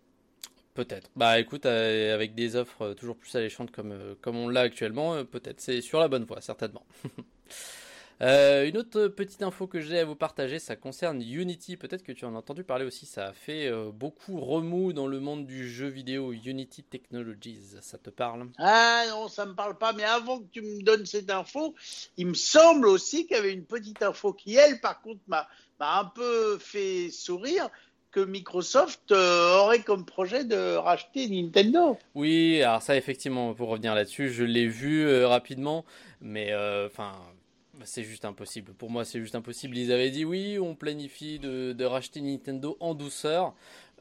Peut-être. 0.74 1.08
Bah 1.14 1.38
écoute, 1.38 1.66
euh, 1.66 2.12
avec 2.12 2.34
des 2.34 2.56
offres 2.56 2.82
euh, 2.82 2.94
toujours 2.94 3.16
plus 3.16 3.32
alléchantes 3.36 3.70
comme, 3.70 3.92
euh, 3.92 4.16
comme 4.20 4.36
on 4.36 4.48
l'a 4.48 4.62
actuellement, 4.62 5.24
peut-être. 5.24 5.60
C'est 5.60 5.80
sur 5.80 6.00
la 6.00 6.08
bonne 6.08 6.24
voie, 6.24 6.40
certainement. 6.40 6.84
une 8.20 8.76
autre 8.76 9.06
petite 9.06 9.42
info 9.42 9.68
que 9.68 9.80
j'ai 9.80 10.00
à 10.00 10.04
vous 10.04 10.16
partager, 10.16 10.58
ça 10.58 10.74
concerne 10.74 11.22
Unity. 11.22 11.76
Peut-être 11.76 12.02
que 12.02 12.10
tu 12.10 12.24
en 12.24 12.34
as 12.34 12.38
entendu 12.38 12.64
parler 12.64 12.84
aussi. 12.84 13.06
Ça 13.06 13.28
a 13.28 13.32
fait 13.32 13.70
beaucoup 13.92 14.40
remous 14.40 14.92
dans 14.92 15.06
le 15.06 15.20
monde 15.20 15.46
du 15.46 15.68
jeu 15.68 15.86
vidéo. 15.86 16.32
Unity 16.32 16.82
Technologies, 16.82 17.76
ça 17.80 17.98
te 17.98 18.10
parle? 18.10 18.48
Ah 18.58 19.04
non, 19.10 19.28
ça 19.28 19.46
me 19.46 19.54
parle 19.54 19.78
pas. 19.78 19.92
Mais 19.92 20.04
avant 20.04 20.40
que 20.40 20.46
tu 20.50 20.62
me 20.62 20.82
donnes 20.82 21.06
cette 21.06 21.30
info, 21.30 21.74
il 22.16 22.28
me 22.28 22.34
semble 22.34 22.86
aussi 22.86 23.26
qu'il 23.26 23.36
y 23.36 23.40
avait 23.40 23.52
une 23.52 23.66
petite 23.66 24.02
info 24.02 24.32
qui, 24.32 24.56
elle, 24.56 24.80
par 24.80 25.02
contre, 25.02 25.20
m'a 25.28 25.46
un 25.78 26.06
peu 26.06 26.58
fait 26.58 27.10
sourire 27.10 27.68
Microsoft 28.20 29.12
euh, 29.12 29.58
aurait 29.58 29.80
comme 29.80 30.04
projet 30.04 30.44
de 30.44 30.76
racheter 30.76 31.28
Nintendo. 31.28 31.98
Oui, 32.14 32.62
alors 32.62 32.82
ça 32.82 32.96
effectivement, 32.96 33.54
pour 33.54 33.68
revenir 33.68 33.94
là-dessus, 33.94 34.30
je 34.30 34.44
l'ai 34.44 34.66
vu 34.66 35.06
euh, 35.06 35.26
rapidement, 35.26 35.84
mais 36.20 36.52
euh, 36.52 36.86
enfin. 36.86 37.12
c'est 37.84 38.04
juste 38.04 38.24
impossible. 38.24 38.72
Pour 38.72 38.90
moi, 38.90 39.04
c'est 39.04 39.20
juste 39.20 39.34
impossible. 39.34 39.76
Ils 39.76 39.92
avaient 39.92 40.10
dit 40.10 40.24
oui, 40.24 40.58
on 40.58 40.74
planifie 40.74 41.38
de 41.38 41.84
racheter 41.84 42.20
Nintendo 42.20 42.76
en 42.80 42.94
douceur. 42.94 43.54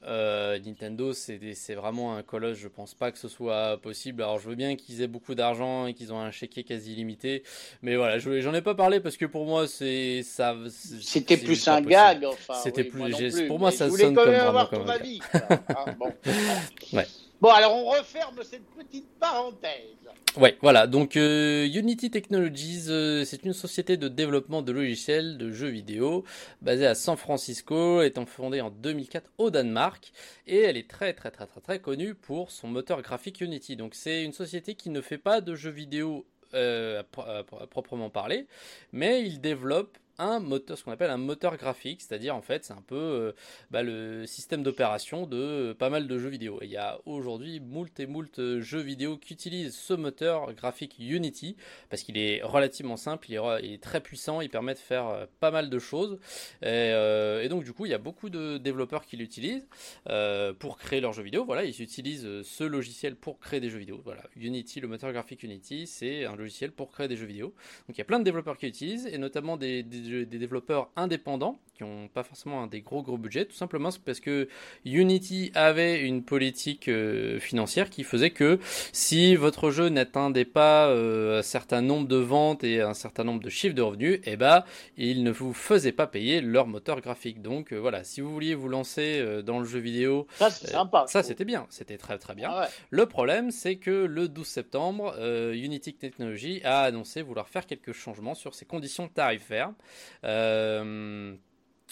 Euh, 0.06 0.60
Nintendo, 0.60 1.14
c'est 1.14 1.76
vraiment 1.76 2.16
un 2.16 2.24
colosse. 2.24 2.58
Je 2.58 2.68
pense 2.68 2.94
pas 2.94 3.12
que 3.12 3.18
ce 3.18 3.28
soit 3.28 3.78
possible. 3.82 4.22
Alors, 4.22 4.40
je 4.40 4.50
veux 4.50 4.56
bien 4.56 4.76
qu'ils 4.76 5.02
aient 5.02 5.08
beaucoup 5.08 5.36
d'argent 5.36 5.88
et 5.88 5.94
qu'ils 5.94 6.14
ont 6.14 6.20
un 6.20 6.32
chéquier 6.32 6.64
quasi 6.64 6.94
illimité, 6.94 7.44
mais 7.82 7.96
voilà, 7.96 8.20
j'en 8.20 8.54
ai 8.54 8.62
pas 8.62 8.76
parlé 8.76 9.00
parce 9.00 9.18
que 9.18 9.26
pour 9.26 9.46
moi, 9.46 9.68
c'est 9.68 10.24
ça. 10.24 10.56
C'était 11.02 11.38
plus 11.38 11.68
un 11.68 11.82
gag. 11.82 12.26
Enfin, 12.26 12.56
C'était 12.56 12.84
plus. 12.84 13.48
pour 13.48 13.60
moi, 13.60 13.72
ça 13.72 13.90
sonne 13.90 14.16
comme 14.16 14.30
vraiment 14.30 14.66
comme 14.66 14.90
un 14.90 14.94
avis, 14.94 15.20
ah, 15.34 15.86
bon. 15.98 16.14
ouais. 16.94 17.08
Bon, 17.44 17.50
alors 17.50 17.76
on 17.76 17.90
referme 17.90 18.42
cette 18.42 18.66
petite 18.70 19.20
parenthèse. 19.20 19.98
Ouais, 20.38 20.58
voilà. 20.62 20.88
Donc 20.88 21.18
euh, 21.18 21.66
Unity 21.66 22.10
Technologies, 22.10 22.86
euh, 22.88 23.26
c'est 23.26 23.44
une 23.44 23.52
société 23.52 23.98
de 23.98 24.08
développement 24.08 24.62
de 24.62 24.72
logiciels 24.72 25.38
de 25.38 25.52
jeux 25.52 25.68
vidéo 25.68 26.24
basée 26.62 26.88
à 26.88 26.96
San 26.96 27.18
Francisco, 27.18 28.02
étant 28.02 28.26
fondée 28.26 28.62
en 28.62 28.70
2004 28.70 29.30
au 29.40 29.50
Danemark, 29.50 30.14
et 30.48 30.60
elle 30.60 30.78
est 30.78 30.90
très 30.90 31.12
très 31.12 31.32
très 31.32 31.46
très 31.46 31.60
très 31.60 31.80
connue 31.80 32.16
pour 32.16 32.50
son 32.50 32.70
moteur 32.70 33.02
graphique 33.02 33.42
Unity. 33.42 33.76
Donc 33.76 33.94
c'est 33.94 34.24
une 34.24 34.32
société 34.32 34.76
qui 34.76 34.90
ne 34.90 35.02
fait 35.02 35.18
pas 35.18 35.42
de 35.42 35.54
jeux 35.54 35.70
vidéo 35.70 36.26
euh, 36.54 37.04
à 37.18 37.44
proprement 37.68 38.10
parler, 38.10 38.48
mais 38.94 39.22
il 39.22 39.42
développe 39.42 39.98
un 40.18 40.40
moteur, 40.40 40.78
ce 40.78 40.84
qu'on 40.84 40.92
appelle 40.92 41.10
un 41.10 41.18
moteur 41.18 41.58
graphique, 41.58 42.02
c'est-à-dire 42.02 42.36
en 42.36 42.42
fait 42.42 42.66
c'est 42.66 42.74
un 42.74 42.84
peu 42.86 42.96
euh, 42.96 43.32
bah, 43.72 43.84
le 43.84 44.26
système 44.28 44.64
d'opération 44.64 45.26
de 45.26 45.38
euh, 45.38 45.74
pas 45.74 45.90
mal 45.90 46.08
de 46.08 46.20
jeux 46.20 46.30
vidéo. 46.30 46.60
il 46.62 46.70
y 46.70 46.78
a 46.78 47.00
aujourd'hui 47.06 47.60
moult 47.60 48.00
et 48.00 48.06
moult 48.06 48.38
euh, 48.40 48.62
jeux 48.62 48.82
vidéo 48.82 49.18
qui 49.18 49.34
utilisent 49.34 49.76
ce 49.76 49.94
moteur 49.94 50.54
graphique 50.54 50.96
Unity 51.00 51.56
parce 51.90 52.04
qu'il 52.04 52.18
est 52.18 52.42
relativement 52.44 52.98
simple, 52.98 53.28
il 53.30 53.36
est, 53.36 53.82
très 53.82 54.02
puissant, 54.02 54.42
il 54.42 54.50
permet 54.50 54.74
de 54.74 54.80
faire 54.80 55.28
pas 55.40 55.52
mal 55.52 55.70
de 55.70 55.80
choses. 55.80 56.20
Et, 56.62 57.48
donc 57.50 57.64
du 57.64 57.74
coup 57.74 57.86
il 57.86 57.90
y 57.90 57.96
a 57.96 58.00
beaucoup 58.00 58.30
de 58.30 58.58
développeurs 58.58 59.06
qui 59.06 59.18
l'utilisent 59.18 59.68
pour 60.60 60.78
créer 60.78 61.02
leurs 61.02 61.14
jeux 61.14 61.24
vidéo. 61.24 61.46
Voilà, 61.46 61.64
ils 61.64 61.82
utilisent 61.82 62.42
ce 62.44 62.64
logiciel 62.64 63.16
pour 63.16 63.40
créer 63.40 63.60
des 63.60 63.70
jeux 63.70 63.80
vidéo. 63.80 64.02
Voilà, 64.04 64.24
Unity, 64.36 64.80
le 64.80 64.88
moteur 64.88 65.12
graphique 65.12 65.44
Unity, 65.44 65.88
c'est 65.88 66.26
un 66.26 66.36
logiciel 66.36 66.72
pour 66.72 66.92
créer 66.92 67.08
des 67.08 67.18
jeux 67.18 67.26
vidéo. 67.26 67.54
Donc 67.88 67.96
il 67.96 67.98
y 67.98 68.02
a 68.02 68.06
plein 68.06 68.20
de 68.20 68.24
développeurs 68.24 68.58
qui 68.58 68.66
l'utilisent 68.66 69.08
et 69.08 69.18
notamment 69.18 69.58
des, 69.58 69.84
développeurs 70.26 70.90
indépendants 70.96 71.58
qui 71.76 71.84
n'ont 71.84 72.08
pas 72.08 72.24
forcément 72.24 72.62
un 72.62 72.68
des 72.68 72.82
gros 72.82 73.02
gros 73.02 73.18
budgets, 73.18 73.46
tout 73.46 73.56
simplement 73.56 73.90
parce 74.06 74.20
que 74.20 74.48
Unity 74.86 75.52
avait 75.56 76.02
une 76.02 76.24
politique 76.24 76.88
euh, 76.88 77.40
financière 77.40 77.90
qui 77.90 78.04
faisait 78.04 78.30
que 78.30 78.60
si 78.92 79.36
votre 79.36 79.72
jeu 79.72 79.90
n'atteindait 79.90 80.46
pas 80.46 80.88
euh, 80.88 81.40
un 81.40 81.42
certain 81.42 81.82
nombre 81.82 82.08
de 82.08 82.18
ventes 82.18 82.64
et 82.64 82.82
un 82.82 82.94
certain 82.94 83.24
nombre 83.24 83.42
de 83.42 83.50
chiffres 83.50 83.76
de 83.76 83.82
revenus, 83.82 84.20
eh 84.26 84.38
ben, 84.38 84.64
ils 84.98 85.24
ne 85.24 85.32
vous 85.32 85.54
faisaient 85.54 85.92
pas 85.92 86.06
payer 86.06 86.42
leur 86.42 86.68
moteur 86.68 87.02
graphique. 87.02 87.42
Donc 87.42 87.74
euh, 87.74 87.78
voilà, 87.78 88.04
si 88.04 88.22
vous 88.22 88.32
vouliez 88.32 88.54
vous 88.54 88.70
lancer 88.70 89.42
dans 89.44 89.60
le 89.60 89.66
jeu 89.66 89.80
vidéo. 89.80 90.28
Ça 91.08 91.24
c'était 91.24 91.46
bien, 91.46 91.66
c'était 91.70 91.98
très 91.98 92.20
très 92.20 92.36
bien. 92.36 92.50
Ah 92.52 92.70
le 92.90 93.06
problème 93.08 93.52
c'est 93.52 93.78
que 93.78 94.06
le 94.06 94.28
12 94.28 94.46
septembre, 94.46 95.16
Unity 95.54 95.94
Technology 95.94 96.62
a 96.64 96.82
annoncé 96.82 97.22
vouloir 97.22 97.50
faire 97.50 97.66
quelques 97.66 97.94
changements 97.94 98.36
sur 98.36 98.54
ses 98.54 98.66
conditions 98.66 99.08
tarifaires. 99.08 99.72
Euh, 100.24 101.36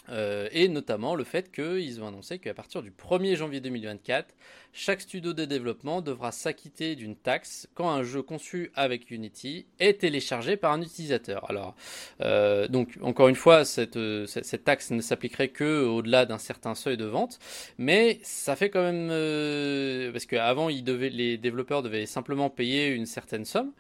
euh, 0.10 0.50
et 0.52 0.68
notamment 0.68 1.16
le 1.16 1.24
fait 1.24 1.52
qu'ils 1.52 2.02
ont 2.02 2.08
annoncé 2.08 2.40
qu'à 2.40 2.54
partir 2.54 2.82
du 2.82 2.92
1er 2.92 3.36
janvier 3.36 3.62
2024, 3.62 4.36
chaque 4.74 5.02
studio 5.02 5.34
de 5.34 5.46
développement 5.46 6.02
devra 6.02 6.32
s'acquitter 6.32 6.96
d'une 6.96 7.16
taxe 7.16 7.68
quand 7.74 7.90
un 7.90 8.04
jeu 8.04 8.22
conçu 8.22 8.72
avec 8.74 9.12
Unity 9.12 9.66
est 9.80 10.00
téléchargé 10.00 10.56
par 10.56 10.72
un 10.72 10.82
utilisateur. 10.82 11.50
Alors, 11.50 11.76
euh, 12.22 12.68
donc 12.68 12.98
encore 13.02 13.28
une 13.28 13.36
fois, 13.36 13.66
cette, 13.66 13.98
euh, 13.98 14.26
cette, 14.26 14.64
taxe 14.64 14.92
ne 14.92 15.02
s'appliquerait 15.02 15.50
que 15.50 15.84
au-delà 15.84 16.26
d'un 16.26 16.38
certain 16.38 16.76
seuil 16.76 16.96
de 16.96 17.06
vente, 17.06 17.40
mais 17.78 18.20
ça 18.24 18.56
fait 18.56 18.70
quand 18.70 18.82
même 18.82 19.10
euh, 19.12 20.12
parce 20.12 20.26
qu'avant, 20.26 20.70
les 20.70 21.38
développeurs 21.38 21.84
devaient 21.84 22.06
simplement 22.06 22.50
payer 22.50 22.88
une 22.88 23.06
certaine 23.06 23.46
somme, 23.46 23.74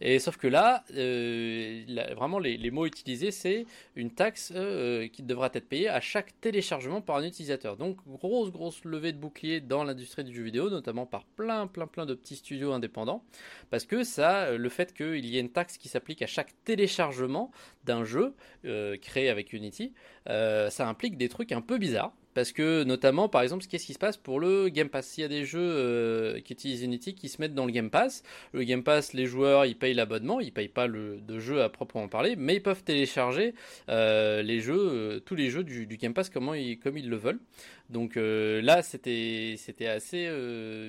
et 0.00 0.18
sauf 0.18 0.36
que 0.38 0.46
là, 0.46 0.84
vraiment 2.16 2.38
les, 2.38 2.56
les, 2.56 2.70
mots 2.70 2.86
utilisés, 2.86 3.30
c'est 3.30 3.66
une 3.96 4.10
taxe 4.10 4.52
qui 5.12 5.22
devra 5.22 5.50
être 5.52 5.68
payée 5.68 5.88
à 5.88 6.00
chaque 6.00 6.40
téléchargement 6.40 7.00
par 7.00 7.16
un 7.16 7.24
utilisateur. 7.24 7.76
Donc 7.76 7.98
grosse 8.06 8.50
grosse 8.50 8.84
levée 8.84 9.12
de 9.12 9.18
bouclier 9.18 9.60
dans 9.60 9.84
l'industrie 9.84 10.24
du 10.24 10.37
vidéo, 10.42 10.70
notamment 10.70 11.06
par 11.06 11.24
plein, 11.24 11.66
plein, 11.66 11.86
plein 11.86 12.06
de 12.06 12.14
petits 12.14 12.36
studios 12.36 12.72
indépendants, 12.72 13.24
parce 13.70 13.84
que 13.84 14.04
ça, 14.04 14.44
euh, 14.44 14.58
le 14.58 14.68
fait 14.68 14.94
qu'il 14.94 15.26
y 15.26 15.36
ait 15.36 15.40
une 15.40 15.52
taxe 15.52 15.78
qui 15.78 15.88
s'applique 15.88 16.22
à 16.22 16.26
chaque 16.26 16.52
téléchargement 16.64 17.50
d'un 17.84 18.04
jeu 18.04 18.34
euh, 18.64 18.96
créé 18.96 19.28
avec 19.28 19.52
Unity, 19.52 19.92
euh, 20.28 20.70
ça 20.70 20.88
implique 20.88 21.16
des 21.16 21.28
trucs 21.28 21.52
un 21.52 21.60
peu 21.60 21.78
bizarres. 21.78 22.12
Parce 22.38 22.52
que 22.52 22.84
notamment, 22.84 23.28
par 23.28 23.42
exemple, 23.42 23.66
qu'est-ce 23.66 23.84
qui 23.84 23.94
se 23.94 23.98
passe 23.98 24.16
pour 24.16 24.38
le 24.38 24.68
Game 24.68 24.88
Pass? 24.88 25.08
S'il 25.08 25.22
y 25.22 25.24
a 25.24 25.28
des 25.28 25.44
jeux 25.44 25.58
euh, 25.58 26.40
qui 26.40 26.52
utilisent 26.52 26.84
Unity 26.84 27.16
qui 27.16 27.28
se 27.28 27.42
mettent 27.42 27.56
dans 27.56 27.66
le 27.66 27.72
Game 27.72 27.90
Pass, 27.90 28.22
le 28.52 28.62
Game 28.62 28.84
Pass, 28.84 29.12
les 29.12 29.26
joueurs, 29.26 29.66
ils 29.66 29.76
payent 29.76 29.92
l'abonnement, 29.92 30.38
ils 30.38 30.52
payent 30.52 30.68
pas 30.68 30.86
le 30.86 31.18
de 31.18 31.40
jeu 31.40 31.62
à 31.62 31.68
proprement 31.68 32.06
parler, 32.06 32.36
mais 32.36 32.54
ils 32.54 32.62
peuvent 32.62 32.84
télécharger 32.84 33.56
euh, 33.88 34.40
les 34.42 34.60
jeux, 34.60 34.78
euh, 34.78 35.18
tous 35.18 35.34
les 35.34 35.50
jeux 35.50 35.64
du, 35.64 35.84
Game 35.96 36.14
Pass 36.14 36.30
comme 36.30 36.54
ils, 36.54 36.78
comme 36.78 36.96
ils 36.96 37.10
le 37.10 37.16
veulent. 37.16 37.40
Donc 37.90 38.12
là, 38.14 38.82
c'était 38.82 39.56
assez 39.88 40.30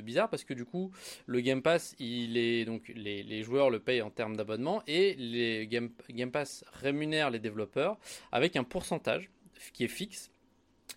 bizarre 0.04 0.30
parce 0.30 0.44
que 0.44 0.54
du 0.54 0.66
coup, 0.66 0.92
le 1.26 1.40
Game 1.40 1.64
Pass, 1.64 1.96
il 1.98 2.38
est 2.38 2.64
donc 2.66 2.92
les, 2.94 3.24
les 3.24 3.42
joueurs 3.42 3.72
le 3.72 3.80
payent 3.80 4.04
en 4.04 4.12
termes 4.12 4.36
d'abonnement 4.36 4.84
et 4.86 5.16
les 5.16 5.66
Game, 5.66 5.90
Game 6.12 6.30
Pass 6.30 6.64
rémunèrent 6.74 7.32
les 7.32 7.40
développeurs 7.40 7.98
avec 8.32 8.56
un 8.56 8.64
pourcentage 8.64 9.32
qui 9.74 9.86
est 9.86 9.88
fixe 9.88 10.30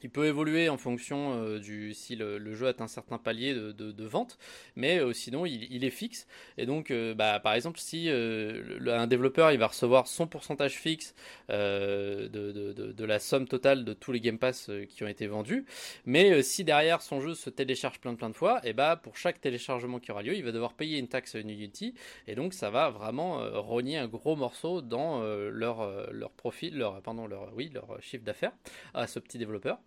il 0.02 0.10
peut 0.10 0.26
évoluer 0.26 0.68
en 0.68 0.76
fonction 0.76 1.34
euh, 1.34 1.58
du 1.58 1.94
si 1.94 2.16
le, 2.16 2.54
jeu 2.54 2.66
atteint 2.66 2.84
un 2.84 2.88
certain 2.88 3.18
palier 3.18 3.54
de, 3.54 4.04
vente, 4.04 4.38
mais 4.74 4.98
euh, 4.98 5.12
sinon 5.12 5.46
il, 5.46 5.84
est 5.84 5.90
fixe. 5.90 6.26
Et 6.58 6.66
donc, 6.66 6.90
euh, 6.90 7.14
bah, 7.14 7.38
par 7.40 7.54
exemple, 7.54 7.78
si 7.78 8.08
un 8.10 9.06
développeur 9.06 9.52
il 9.52 9.58
va 9.58 9.68
recevoir 9.68 10.06
son 10.06 10.26
pourcentage 10.26 10.74
fixe 10.74 11.14
de, 11.48 13.04
la 13.04 13.18
somme 13.18 13.46
totale 13.46 13.84
de 13.84 13.92
tous 13.92 14.12
les 14.12 14.20
Game 14.20 14.38
Pass 14.38 14.70
qui 14.88 15.04
ont 15.04 15.08
été 15.08 15.26
vendus, 15.26 15.64
mais 16.04 16.42
si 16.42 16.64
derrière 16.64 17.02
son 17.02 17.20
jeu 17.20 17.34
se 17.34 17.50
télécharge 17.50 18.00
plein 18.00 18.12
de 18.12 18.18
plein 18.18 18.30
de 18.30 18.34
fois, 18.34 18.60
et 18.64 18.72
bah 18.72 18.96
pour 18.96 19.16
chaque 19.16 19.40
téléchargement 19.40 19.98
qui 19.98 20.10
aura 20.12 20.22
lieu, 20.22 20.34
il 20.34 20.44
va 20.44 20.52
devoir 20.52 20.74
payer 20.74 20.98
une 20.98 21.08
taxe 21.08 21.34
Unity, 21.34 21.94
et 22.26 22.34
donc 22.34 22.54
ça 22.54 22.70
va 22.70 22.90
vraiment 22.90 23.38
rogner 23.60 23.98
un 23.98 24.08
gros 24.08 24.36
morceau 24.36 24.82
dans 24.82 25.22
leur 25.22 26.12
leur 26.12 26.30
profit, 26.30 26.70
leur 26.70 27.00
pardon 27.02 27.26
leur 27.26 27.52
oui 27.54 27.70
leur 27.72 28.00
chiffre 28.00 28.24
d'affaires 28.24 28.52
à 28.94 29.06
ce 29.06 29.18
petit 29.18 29.38
développeur. 29.38 29.78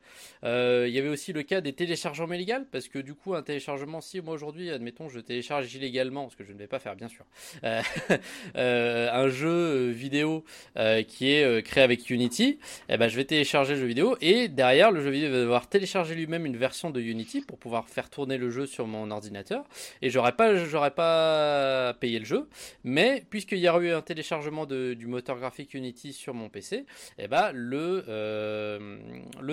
Euh, 0.43 0.85
il 0.87 0.93
y 0.93 0.99
avait 0.99 1.09
aussi 1.09 1.33
le 1.33 1.43
cas 1.43 1.61
des 1.61 1.73
téléchargements 1.73 2.33
illégaux, 2.33 2.65
parce 2.71 2.87
que 2.87 2.99
du 2.99 3.13
coup, 3.15 3.33
un 3.33 3.41
téléchargement, 3.41 4.01
si 4.01 4.21
moi 4.21 4.33
aujourd'hui, 4.33 4.69
admettons, 4.69 5.09
je 5.09 5.19
télécharge 5.19 5.73
illégalement, 5.73 6.29
ce 6.29 6.35
que 6.35 6.43
je 6.43 6.53
ne 6.53 6.57
vais 6.57 6.67
pas 6.67 6.79
faire 6.79 6.95
bien 6.95 7.07
sûr, 7.07 7.25
euh, 7.63 7.81
euh, 8.55 9.09
un 9.11 9.29
jeu 9.29 9.89
vidéo 9.89 10.43
qui 11.07 11.31
est 11.31 11.63
créé 11.63 11.83
avec 11.83 12.09
Unity, 12.09 12.59
eh 12.89 12.97
ben, 12.97 13.07
je 13.07 13.15
vais 13.15 13.25
télécharger 13.25 13.73
le 13.73 13.79
jeu 13.79 13.85
vidéo 13.85 14.17
et 14.21 14.47
derrière, 14.47 14.91
le 14.91 15.01
jeu 15.01 15.09
vidéo 15.09 15.31
va 15.31 15.39
devoir 15.39 15.67
télécharger 15.69 16.15
lui-même 16.15 16.45
une 16.45 16.57
version 16.57 16.89
de 16.89 17.01
Unity 17.01 17.41
pour 17.41 17.57
pouvoir 17.57 17.89
faire 17.89 18.09
tourner 18.09 18.37
le 18.37 18.49
jeu 18.49 18.65
sur 18.65 18.87
mon 18.87 19.09
ordinateur. 19.11 19.65
Et 20.01 20.09
j'aurais 20.09 20.33
pas, 20.33 20.91
pas 20.91 21.93
payé 21.99 22.19
le 22.19 22.25
jeu, 22.25 22.47
mais 22.83 23.23
puisqu'il 23.29 23.59
y 23.59 23.67
a 23.67 23.77
eu 23.77 23.91
un 23.91 24.01
téléchargement 24.01 24.65
du 24.65 25.07
moteur 25.07 25.37
graphique 25.37 25.73
Unity 25.73 26.13
sur 26.13 26.33
mon 26.33 26.49
PC, 26.49 26.85
eh 27.17 27.27
ben, 27.27 27.51
le 27.53 28.03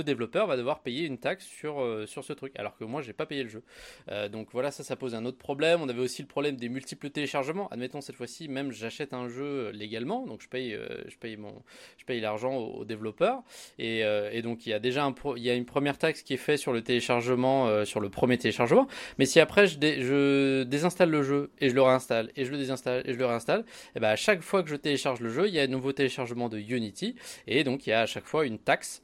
développeur 0.02 0.41
va 0.46 0.56
devoir 0.56 0.82
payer 0.82 1.06
une 1.06 1.18
taxe 1.18 1.46
sur, 1.46 1.80
euh, 1.80 2.06
sur 2.06 2.25
ce 2.25 2.32
truc, 2.32 2.52
alors 2.56 2.76
que 2.76 2.84
moi 2.84 3.02
j'ai 3.02 3.12
pas 3.12 3.26
payé 3.26 3.42
le 3.42 3.49
jeu. 3.49 3.62
Euh, 4.11 4.28
donc 4.28 4.49
voilà, 4.52 4.70
ça, 4.70 4.82
ça 4.82 4.96
pose 4.96 5.14
un 5.14 5.25
autre 5.25 5.38
problème. 5.38 5.80
On 5.82 5.88
avait 5.88 6.00
aussi 6.00 6.22
le 6.22 6.28
problème 6.28 6.56
des 6.56 6.68
multiples 6.68 7.11
téléchargements. 7.11 7.68
Admettons 7.68 8.00
cette 8.00 8.16
fois-ci, 8.16 8.49
même 8.49 8.72
j'achète 8.72 9.12
un 9.12 9.28
jeu 9.28 9.70
légalement, 9.70 10.26
donc 10.26 10.42
je 10.42 10.49
paye, 10.49 10.75
euh, 10.75 11.02
je 11.08 11.16
paye 11.16 11.37
mon, 11.37 11.62
je 11.99 12.04
paye 12.04 12.20
l'argent 12.20 12.56
au, 12.56 12.84
développeur. 12.84 13.42
Et, 13.78 14.02
donc 14.42 14.66
il 14.66 14.70
y 14.70 14.72
a 14.72 14.80
déjà 14.80 15.04
un 15.04 15.14
il 15.37 15.42
y 15.42 15.50
a 15.50 15.54
une 15.54 15.64
première 15.64 15.99
taxe 15.99 16.22
qui 16.22 16.34
est 16.34 16.38
faite 16.38 16.58
sur 16.58 16.72
le 16.72 16.82
téléchargement, 16.82 17.84
sur 17.84 18.00
le 18.00 18.11
premier 18.11 18.38
téléchargement. 18.38 18.88
Mais 19.18 19.25
si 19.25 19.38
après 19.38 19.66
je, 19.66 19.78
je, 19.80 20.62
désinstalle 20.64 21.11
le 21.11 21.22
jeu 21.22 21.50
et 21.61 21.68
je 21.68 21.75
le 21.75 21.82
réinstalle 21.82 22.32
et 22.34 22.44
je 22.44 22.50
le 22.50 22.58
désinstalle 22.58 23.02
et 23.06 23.12
je 23.12 23.18
le 23.18 23.26
réinstalle, 23.26 23.61
et 23.61 23.64
eh 23.96 24.00
ben 24.00 24.08
à 24.08 24.16
chaque 24.16 24.42
fois 24.42 24.62
que 24.62 24.68
je 24.68 24.76
télécharge 24.76 25.20
le 25.20 25.30
jeu, 25.30 25.46
il 25.46 25.54
y 25.54 25.61
a 25.61 25.62
un 25.62 25.68
nouveau 25.68 25.92
téléchargement 25.92 26.49
de 26.49 26.58
Unity 26.58 27.14
et 27.46 27.64
donc 27.64 27.87
il 27.87 27.90
y 27.90 27.92
a 27.92 28.00
à 28.00 28.06
chaque 28.06 28.26
fois 28.26 28.46
une 28.46 28.58
taxe 28.58 29.02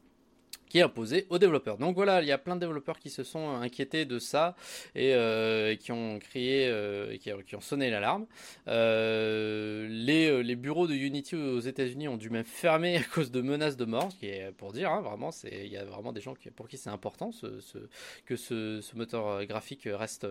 qui 0.69 0.79
est 0.79 0.83
imposé 0.83 1.27
aux 1.31 1.39
développeurs. 1.39 1.79
Donc 1.79 1.95
voilà, 1.97 2.23
il 2.23 2.29
y 2.29 2.33
a 2.33 2.39
plein 2.39 2.55
de 2.55 2.61
développeurs 2.61 2.99
qui 2.99 3.11
se 3.11 3.25
sont 3.25 3.51
inquiétés 3.51 4.05
de 4.05 4.19
ça 4.19 4.55
et 4.95 5.15
euh, 5.15 5.77
qui 5.77 5.93
ont 5.93 6.19
crié, 6.19 6.67
euh, 6.69 7.17
qui, 7.17 7.55
ont 7.55 7.61
sonné 7.61 7.91
l'alarme. 7.91 8.27
Euh, 8.69 9.89
les, 9.89 10.57
bureaux 10.57 10.87
de 10.87 10.95
Unity 10.95 11.37
aux 11.37 11.61
États-Unis 11.61 12.09
ont 12.09 12.17
dû 12.17 12.31
même 12.31 12.45
fermer 12.45 12.97
à 12.97 13.03
cause 13.03 13.31
de 13.31 13.41
menaces 13.41 13.77
de 13.77 13.85
mort, 13.85 14.11
ce 14.11 14.17
qui 14.17 14.27
est 14.27 14.53
pour 14.57 14.73
dire, 14.73 14.91
hein, 14.91 15.01
vraiment, 15.01 15.31
c'est 15.31 15.63
il 15.65 15.73
y 15.73 15.77
a 15.77 15.85
vraiment 15.85 16.13
des 16.13 16.21
gens 16.21 16.35
qui, 16.35 16.51
pour 16.51 16.69
qui 16.69 16.77
c'est 16.77 16.91
important 16.91 17.33
ce, 17.33 17.47
que 18.27 18.37
ce, 18.37 18.81
ce, 18.81 18.97
moteur 18.97 19.45
graphique 19.47 19.83
reste 19.87 20.27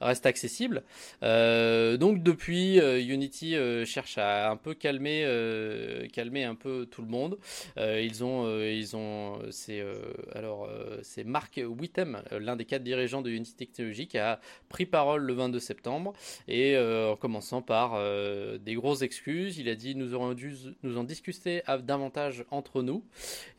reste 0.00 0.26
accessible. 0.26 0.82
donc 1.22 2.22
depuis, 2.22 2.78
Unity 2.78 3.56
cherche 3.86 4.18
à 4.18 4.50
un 4.50 4.56
peu 4.56 4.74
calmer 4.74 5.26
calmer 6.12 6.44
un 6.44 6.54
peu 6.54 6.86
tout 6.90 7.02
le 7.02 7.08
monde. 7.08 7.38
ils 7.76 8.22
ont 8.22 8.60
ils 8.60 8.96
ont 8.96 9.38
c'est 9.64 9.80
euh, 9.80 9.94
alors 10.34 10.64
euh, 10.64 10.98
c'est 11.02 11.24
Mark 11.24 11.58
Whittem, 11.64 12.22
euh, 12.32 12.38
l'un 12.38 12.56
des 12.56 12.64
quatre 12.66 12.82
dirigeants 12.82 13.22
de 13.22 13.30
Unity 13.30 13.54
Technologies, 13.54 14.06
qui 14.06 14.18
a 14.18 14.40
pris 14.68 14.84
parole 14.84 15.22
le 15.22 15.32
22 15.32 15.58
septembre 15.58 16.12
et 16.48 16.76
en 16.76 17.16
commençant 17.16 17.62
par 17.62 17.98
des 18.58 18.74
grosses 18.74 19.02
excuses, 19.02 19.58
il 19.58 19.68
a 19.68 19.74
dit 19.74 19.94
nous 19.94 20.14
aurions 20.14 20.34
dû 20.34 20.54
nous 20.82 20.98
en 20.98 21.04
discuter 21.04 21.62
davantage 21.82 22.44
entre 22.50 22.82
nous 22.82 23.02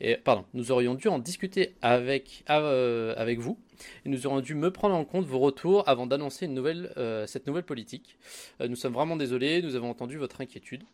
et 0.00 0.16
pardon, 0.16 0.44
nous 0.54 0.70
aurions 0.70 0.94
dû 0.94 1.08
en 1.08 1.18
discuter 1.18 1.74
avec 1.82 2.44
avec 2.46 3.38
vous 3.38 3.58
et 4.04 4.08
nous 4.08 4.26
aurions 4.26 4.40
dû 4.40 4.54
me 4.54 4.70
prendre 4.70 4.94
en 4.94 5.04
compte 5.04 5.26
vos 5.26 5.38
retours 5.38 5.88
avant 5.88 6.06
d'annoncer 6.06 6.48
cette 7.26 7.46
nouvelle 7.46 7.64
politique. 7.64 8.16
nous 8.60 8.76
sommes 8.76 8.94
vraiment 8.94 9.16
désolés, 9.16 9.62
nous 9.62 9.74
avons 9.74 9.90
entendu 9.90 10.18
votre 10.18 10.40
inquiétude. 10.40 10.84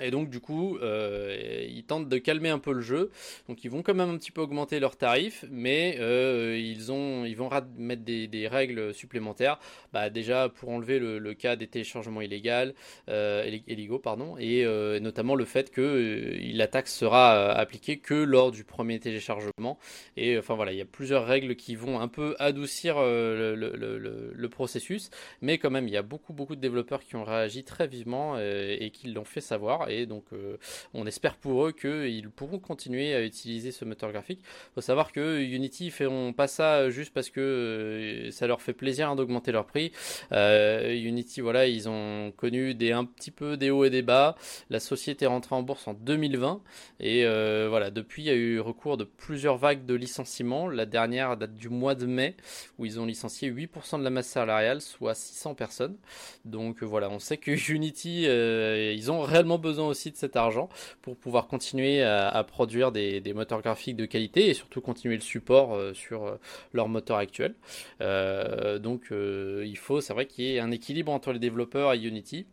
Et 0.00 0.10
donc 0.10 0.30
du 0.30 0.40
coup, 0.40 0.78
euh, 0.78 1.66
ils 1.68 1.84
tentent 1.84 2.08
de 2.08 2.18
calmer 2.18 2.48
un 2.48 2.58
peu 2.58 2.72
le 2.72 2.80
jeu. 2.80 3.10
Donc 3.48 3.64
ils 3.64 3.70
vont 3.70 3.82
quand 3.82 3.94
même 3.94 4.08
un 4.08 4.16
petit 4.16 4.30
peu 4.30 4.40
augmenter 4.40 4.80
leurs 4.80 4.96
tarifs, 4.96 5.44
mais 5.50 5.96
euh, 6.00 6.58
ils, 6.58 6.90
ont, 6.92 7.24
ils 7.24 7.36
vont 7.36 7.50
mettre 7.76 8.02
des, 8.02 8.48
règles 8.50 8.94
supplémentaires. 8.94 9.58
Bah, 9.92 10.10
déjà 10.10 10.48
pour 10.48 10.70
enlever 10.70 10.98
le, 10.98 11.34
cas 11.34 11.56
des 11.56 11.66
téléchargements 11.66 12.20
illégaux, 12.20 12.72
euh, 13.08 13.58
illégaux 13.66 13.98
pardon, 13.98 14.36
et 14.38 14.64
notamment 15.00 15.34
le 15.34 15.44
fait 15.44 15.70
que 15.70 16.36
la 16.54 16.66
taxe 16.66 16.94
sera 16.94 17.52
appliquée 17.52 17.98
que 17.98 18.14
lors 18.14 18.50
du 18.50 18.64
premier 18.64 18.98
téléchargement. 18.98 19.78
Et 20.16 20.38
enfin 20.38 20.54
voilà, 20.54 20.72
il 20.72 20.78
y 20.78 20.82
a 20.82 20.86
plusieurs 20.86 21.26
règles 21.26 21.56
qui 21.56 21.74
vont 21.74 22.00
un 22.00 22.08
peu 22.08 22.34
adoucir 22.38 23.00
le, 23.00 23.54
le, 23.54 24.48
processus, 24.48 25.08
mais 25.40 25.56
quand 25.56 25.70
même 25.70 25.88
il 25.88 25.94
y 25.94 25.96
a 25.96 26.02
beaucoup 26.02 26.34
beaucoup 26.34 26.54
de 26.56 26.60
développeurs 26.60 27.02
qui 27.02 27.16
ont 27.16 27.24
réagi 27.24 27.64
très 27.64 27.86
vivement 27.86 28.38
et 28.38 28.90
qui 28.92 29.08
l'ont 29.08 29.24
fait 29.24 29.40
savoir 29.40 29.81
et 29.88 30.06
donc 30.06 30.24
euh, 30.32 30.56
on 30.94 31.06
espère 31.06 31.36
pour 31.36 31.66
eux 31.66 31.72
qu'ils 31.72 32.30
pourront 32.30 32.58
continuer 32.58 33.14
à 33.14 33.22
utiliser 33.22 33.72
ce 33.72 33.84
moteur 33.84 34.12
graphique. 34.12 34.40
Il 34.42 34.74
faut 34.74 34.80
savoir 34.80 35.12
que 35.12 35.40
Unity 35.40 35.90
feront 35.90 36.32
pas 36.32 36.46
ça 36.46 36.90
juste 36.90 37.12
parce 37.12 37.30
que 37.30 37.40
euh, 37.40 38.30
ça 38.30 38.46
leur 38.46 38.62
fait 38.62 38.72
plaisir 38.72 39.10
hein, 39.10 39.16
d'augmenter 39.16 39.52
leur 39.52 39.66
prix. 39.66 39.92
Euh, 40.32 40.92
Unity, 40.92 41.40
voilà, 41.40 41.66
ils 41.66 41.88
ont 41.88 42.32
connu 42.36 42.74
des 42.74 42.92
un 42.92 43.04
petit 43.04 43.30
peu 43.30 43.56
des 43.56 43.70
hauts 43.70 43.84
et 43.84 43.90
des 43.90 44.02
bas. 44.02 44.36
La 44.70 44.80
société 44.80 45.24
est 45.24 45.28
rentrée 45.28 45.54
en 45.54 45.62
bourse 45.62 45.86
en 45.88 45.94
2020 45.94 46.60
et 47.00 47.24
voilà, 47.68 47.90
depuis 47.90 48.22
il 48.22 48.26
y 48.26 48.30
a 48.30 48.34
eu 48.34 48.60
recours 48.60 48.96
de 48.96 49.04
plusieurs 49.04 49.56
vagues 49.56 49.86
de 49.86 49.94
licenciements. 49.94 50.68
La 50.68 50.86
dernière 50.86 51.36
date 51.36 51.54
du 51.54 51.68
mois 51.68 51.94
de 51.94 52.06
mai 52.06 52.36
où 52.78 52.86
ils 52.86 53.00
ont 53.00 53.06
licencié 53.06 53.50
8% 53.50 53.98
de 53.98 54.04
la 54.04 54.10
masse 54.10 54.28
salariale, 54.28 54.80
soit 54.80 55.14
600 55.14 55.54
personnes. 55.54 55.96
Donc 56.44 56.82
voilà, 56.82 57.10
on 57.10 57.18
sait 57.18 57.36
que 57.36 57.50
Unity, 57.72 58.22
ils 58.24 59.10
ont 59.10 59.20
réellement 59.20 59.58
besoin 59.58 59.71
aussi 59.78 60.10
de 60.10 60.16
cet 60.16 60.36
argent 60.36 60.68
pour 61.02 61.16
pouvoir 61.16 61.46
continuer 61.46 62.02
à, 62.02 62.44
produire 62.44 62.92
des, 62.92 63.32
moteurs 63.34 63.62
graphiques 63.62 63.96
de 63.96 64.06
qualité 64.06 64.48
et 64.48 64.54
surtout 64.54 64.80
continuer 64.80 65.14
le 65.14 65.22
support 65.22 65.74
euh, 65.74 65.94
sur 65.94 66.24
euh, 66.24 66.36
leur 66.72 66.88
moteur 66.88 67.16
actuel. 67.16 67.54
Euh, 68.00 68.78
donc 68.78 69.08
il 69.10 69.78
faut, 69.78 70.00
c'est 70.00 70.12
vrai 70.12 70.26
qu'il 70.26 70.44
y 70.44 70.56
ait 70.56 70.60
un 70.60 70.70
équilibre 70.70 71.12
entre 71.12 71.32
les 71.32 71.38
développeurs 71.38 71.92
et 71.94 71.98
Unity. 71.98 72.46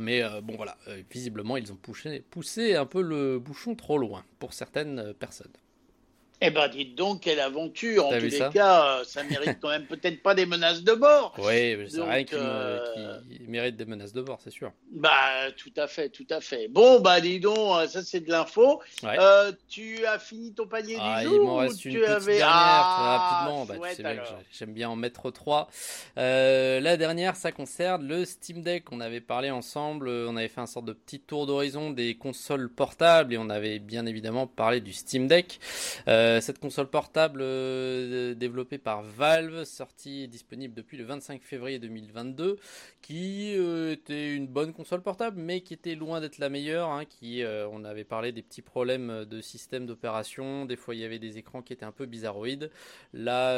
Mais 0.00 0.22
bon 0.42 0.54
voilà, 0.54 0.76
visiblement 1.10 1.56
ils 1.56 1.72
ont 1.72 1.76
poussé, 1.76 2.22
poussé 2.30 2.76
un 2.76 2.86
peu 2.86 3.02
le 3.02 3.40
bouchon 3.40 3.74
trop 3.74 3.98
loin 3.98 4.22
pour 4.38 4.52
certaines 4.52 5.12
personnes. 5.14 5.50
Eh 6.40 6.50
ben, 6.50 6.68
dites 6.68 6.94
donc, 6.94 7.22
quelle 7.22 7.40
aventure. 7.40 8.06
En 8.06 8.10
tous 8.10 8.26
les 8.26 8.38
cas, 8.52 9.00
euh, 9.00 9.04
ça 9.04 9.24
mérite 9.24 9.58
quand 9.60 9.70
même 9.70 9.86
peut-être 9.86 10.22
pas 10.22 10.36
des 10.36 10.46
menaces 10.46 10.82
de 10.82 10.92
mort. 10.92 11.34
Oui, 11.48 11.78
c'est 11.88 11.98
vrai 11.98 12.24
qu'il 12.24 12.38
euh, 12.38 13.18
mérite 13.48 13.76
des 13.76 13.86
menaces 13.86 14.12
de 14.12 14.20
mort, 14.20 14.38
c'est 14.42 14.50
sûr. 14.50 14.70
Bah, 14.92 15.10
tout 15.56 15.72
à 15.76 15.86
fait, 15.86 16.10
tout 16.10 16.26
à 16.30 16.40
fait. 16.40 16.68
Bon, 16.68 17.00
bah, 17.00 17.20
dis 17.20 17.40
donc, 17.40 17.56
euh, 17.56 17.86
ça 17.88 18.02
c'est 18.02 18.20
de 18.20 18.30
l'info. 18.30 18.82
tu 19.68 20.04
as 20.04 20.18
fini 20.18 20.52
ton 20.52 20.66
panier 20.66 20.96
ah, 21.00 21.20
du 21.20 21.28
jour 21.28 21.36
Il 21.36 21.46
m'en 21.46 21.56
reste 21.56 21.84
une 21.84 21.94
petite 21.94 22.26
dernière, 22.26 22.46
ah, 22.48 23.40
très 23.40 23.48
rapidement. 23.48 23.64
Bah, 23.64 23.88
tu 23.88 23.96
sais 23.96 24.02
bien 24.02 24.22
j'aime 24.52 24.72
bien 24.72 24.90
en 24.90 24.96
mettre 24.96 25.30
trois. 25.30 25.68
la 26.16 26.96
dernière, 26.96 27.36
ça 27.36 27.50
concerne 27.50 28.06
le 28.06 28.24
Steam 28.24 28.62
Deck. 28.62 28.92
On 28.92 29.00
avait 29.00 29.20
parlé 29.20 29.50
ensemble, 29.50 30.08
on 30.08 30.36
avait 30.36 30.48
fait 30.48 30.60
un 30.60 30.66
sorte 30.66 30.86
de 30.86 30.92
petit 30.92 31.20
tour 31.20 31.46
d'horizon 31.46 31.90
des 31.90 32.14
consoles 32.14 32.68
portables 32.68 33.32
et 33.32 33.38
on 33.38 33.48
avait 33.48 33.78
bien 33.78 34.06
évidemment 34.06 34.46
parlé 34.46 34.80
du 34.80 34.92
Steam 34.92 35.26
Deck. 35.26 35.58
Euh, 36.06 36.27
cette 36.40 36.58
console 36.58 36.88
portable 36.88 37.40
euh, 37.42 38.34
développée 38.34 38.78
par 38.78 39.02
Valve, 39.02 39.64
sortie 39.64 40.22
et 40.22 40.26
disponible 40.26 40.74
depuis 40.74 40.96
le 40.96 41.04
25 41.04 41.42
février 41.42 41.78
2022, 41.78 42.56
qui 43.02 43.54
euh, 43.56 43.92
était 43.92 44.34
une 44.34 44.46
bonne 44.46 44.72
console 44.72 45.02
portable, 45.02 45.40
mais 45.40 45.60
qui 45.60 45.74
était 45.74 45.94
loin 45.94 46.20
d'être 46.20 46.38
la 46.38 46.48
meilleure. 46.48 46.88
Hein, 46.90 47.04
qui, 47.04 47.42
on 47.72 47.84
avait 47.84 48.04
parlé 48.04 48.32
des 48.32 48.42
petits 48.42 48.62
problèmes 48.62 49.24
de 49.24 49.40
système 49.40 49.86
d'opération, 49.86 50.64
des 50.64 50.76
fois 50.76 50.94
il 50.94 51.00
y 51.00 51.04
avait 51.04 51.18
des 51.18 51.38
écrans 51.38 51.62
qui 51.62 51.72
étaient 51.72 51.84
un 51.84 51.92
peu 51.92 52.06
bizarroïdes. 52.06 52.70
La, 53.12 53.54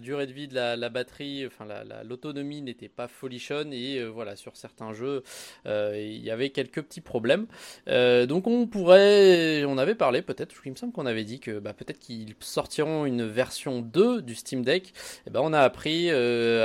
durée 0.00 0.26
de 0.26 0.32
vie 0.32 0.48
de 0.48 0.54
la, 0.54 0.88
batterie, 0.88 1.46
enfin 1.46 1.66
l'autonomie 2.04 2.62
n'était 2.62 2.88
pas 2.88 3.08
folichonne 3.08 3.72
et 3.72 4.04
voilà 4.04 4.36
sur 4.36 4.56
certains 4.56 4.92
jeux 4.92 5.22
il 5.66 6.22
y 6.22 6.30
avait 6.30 6.50
quelques 6.50 6.82
petits 6.82 7.00
problèmes. 7.00 7.46
donc 7.86 8.46
on 8.46 8.66
pourrait, 8.66 9.64
on 9.64 9.78
avait 9.78 9.94
parlé 9.94 10.22
peut-être, 10.22 10.54
je 10.54 10.70
me 10.70 10.74
semble 10.80 10.92
qu'on 10.92 11.06
avait 11.06 11.24
dit 11.24 11.40
que 11.40 11.58
bah, 11.58 11.74
peut-être 11.74 11.98
qu'ils 11.98 12.34
sortiront 12.40 13.04
une 13.04 13.24
version 13.26 13.82
2 13.82 14.22
du 14.22 14.34
Steam 14.34 14.64
Deck. 14.64 14.88
Et 14.88 14.92
eh 15.26 15.30
ben, 15.30 15.40
on 15.42 15.52
a 15.52 15.60
appris, 15.60 16.06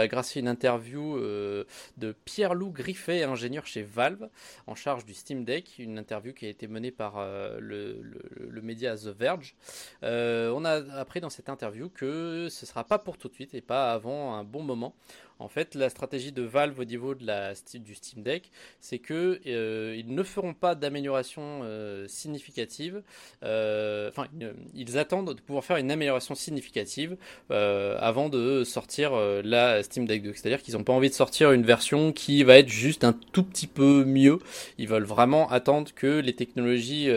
grâce 0.08 0.38
à 0.38 0.40
une 0.40 0.48
interview 0.48 1.18
de 1.20 2.16
Pierre-Loup 2.26 2.72
Griffet, 2.72 3.24
ingénieur 3.24 3.66
chez 3.66 3.84
Valve, 3.84 4.30
en 4.68 4.76
charge 4.76 5.06
du 5.06 5.14
Steam 5.14 5.44
Deck, 5.44 5.76
une 5.80 5.98
interview 5.98 6.34
qui 6.34 6.46
a 6.46 6.50
été 6.50 6.68
menée 6.68 6.92
par 6.92 7.26
le, 7.60 8.02
le, 8.02 8.62
média 8.62 8.96
The 8.96 9.08
Verge. 9.08 9.56
on 10.02 10.66
a 10.66 11.00
appris 11.00 11.20
dans 11.20 11.30
cette 11.30 11.50
interview 11.50 11.90
que 11.90 12.48
ce 12.50 12.66
sera 12.66 12.84
pas 12.84 13.00
pour 13.00 13.18
tout 13.18 13.28
de 13.28 13.34
suite 13.34 13.54
et 13.54 13.62
pas 13.62 13.92
avant 13.92 14.36
un 14.36 14.44
bon 14.44 14.64
moment. 14.64 14.96
En 15.38 15.50
fait, 15.50 15.76
la 15.76 15.90
stratégie 15.90 16.32
de 16.32 16.44
Valve 16.44 16.80
au 16.80 16.86
niveau 16.86 17.14
de 17.14 17.26
la, 17.26 17.54
du 17.74 17.94
Steam 17.94 18.24
Deck, 18.24 18.52
c'est 18.80 19.00
que 19.00 19.42
euh, 19.46 19.94
ils 19.98 20.14
ne 20.14 20.24
feront 20.24 20.54
pas 20.54 20.76
d'amélioration 20.76 21.62
euh, 21.64 22.08
significative. 22.08 23.02
Euh, 23.44 24.10
enfin, 24.10 24.28
ils 24.74 24.98
attendent 24.98 25.36
de 25.36 25.42
pouvoir 25.42 25.66
faire 25.66 25.76
une 25.76 25.92
amélioration 25.92 26.36
significative 26.36 27.18
avant 27.50 28.30
de 28.30 28.64
sortir 28.64 29.14
la 29.44 29.84
Steam 29.84 30.06
Deck 30.06 30.24
2. 30.24 30.34
C'est-à-dire 30.34 30.62
qu'ils 30.62 30.76
n'ont 30.76 30.84
pas 30.84 30.94
envie 30.94 31.10
de 31.10 31.14
sortir 31.14 31.52
une 31.52 31.64
version 31.64 32.14
qui 32.14 32.44
va 32.44 32.58
être 32.58 32.70
juste 32.70 33.04
un 33.04 33.14
tout 33.34 33.44
petit 33.44 33.68
peu 33.68 34.06
mieux. 34.06 34.40
Ils 34.78 34.88
veulent 34.88 35.04
vraiment 35.04 35.50
attendre 35.50 35.92
que 35.94 36.20
les 36.20 36.34
technologies 36.34 37.10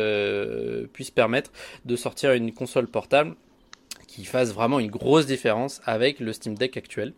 puissent 0.92 1.11
permettre 1.11 1.52
de 1.85 1.96
sortir 1.96 2.33
une 2.33 2.52
console 2.52 2.88
portable 2.88 3.37
qui 4.07 4.24
fasse 4.24 4.52
vraiment 4.52 4.81
une 4.81 4.90
grosse 4.90 5.26
différence 5.26 5.81
avec 5.85 6.18
le 6.18 6.33
Steam 6.33 6.57
Deck 6.57 6.76
actuel. 6.76 7.12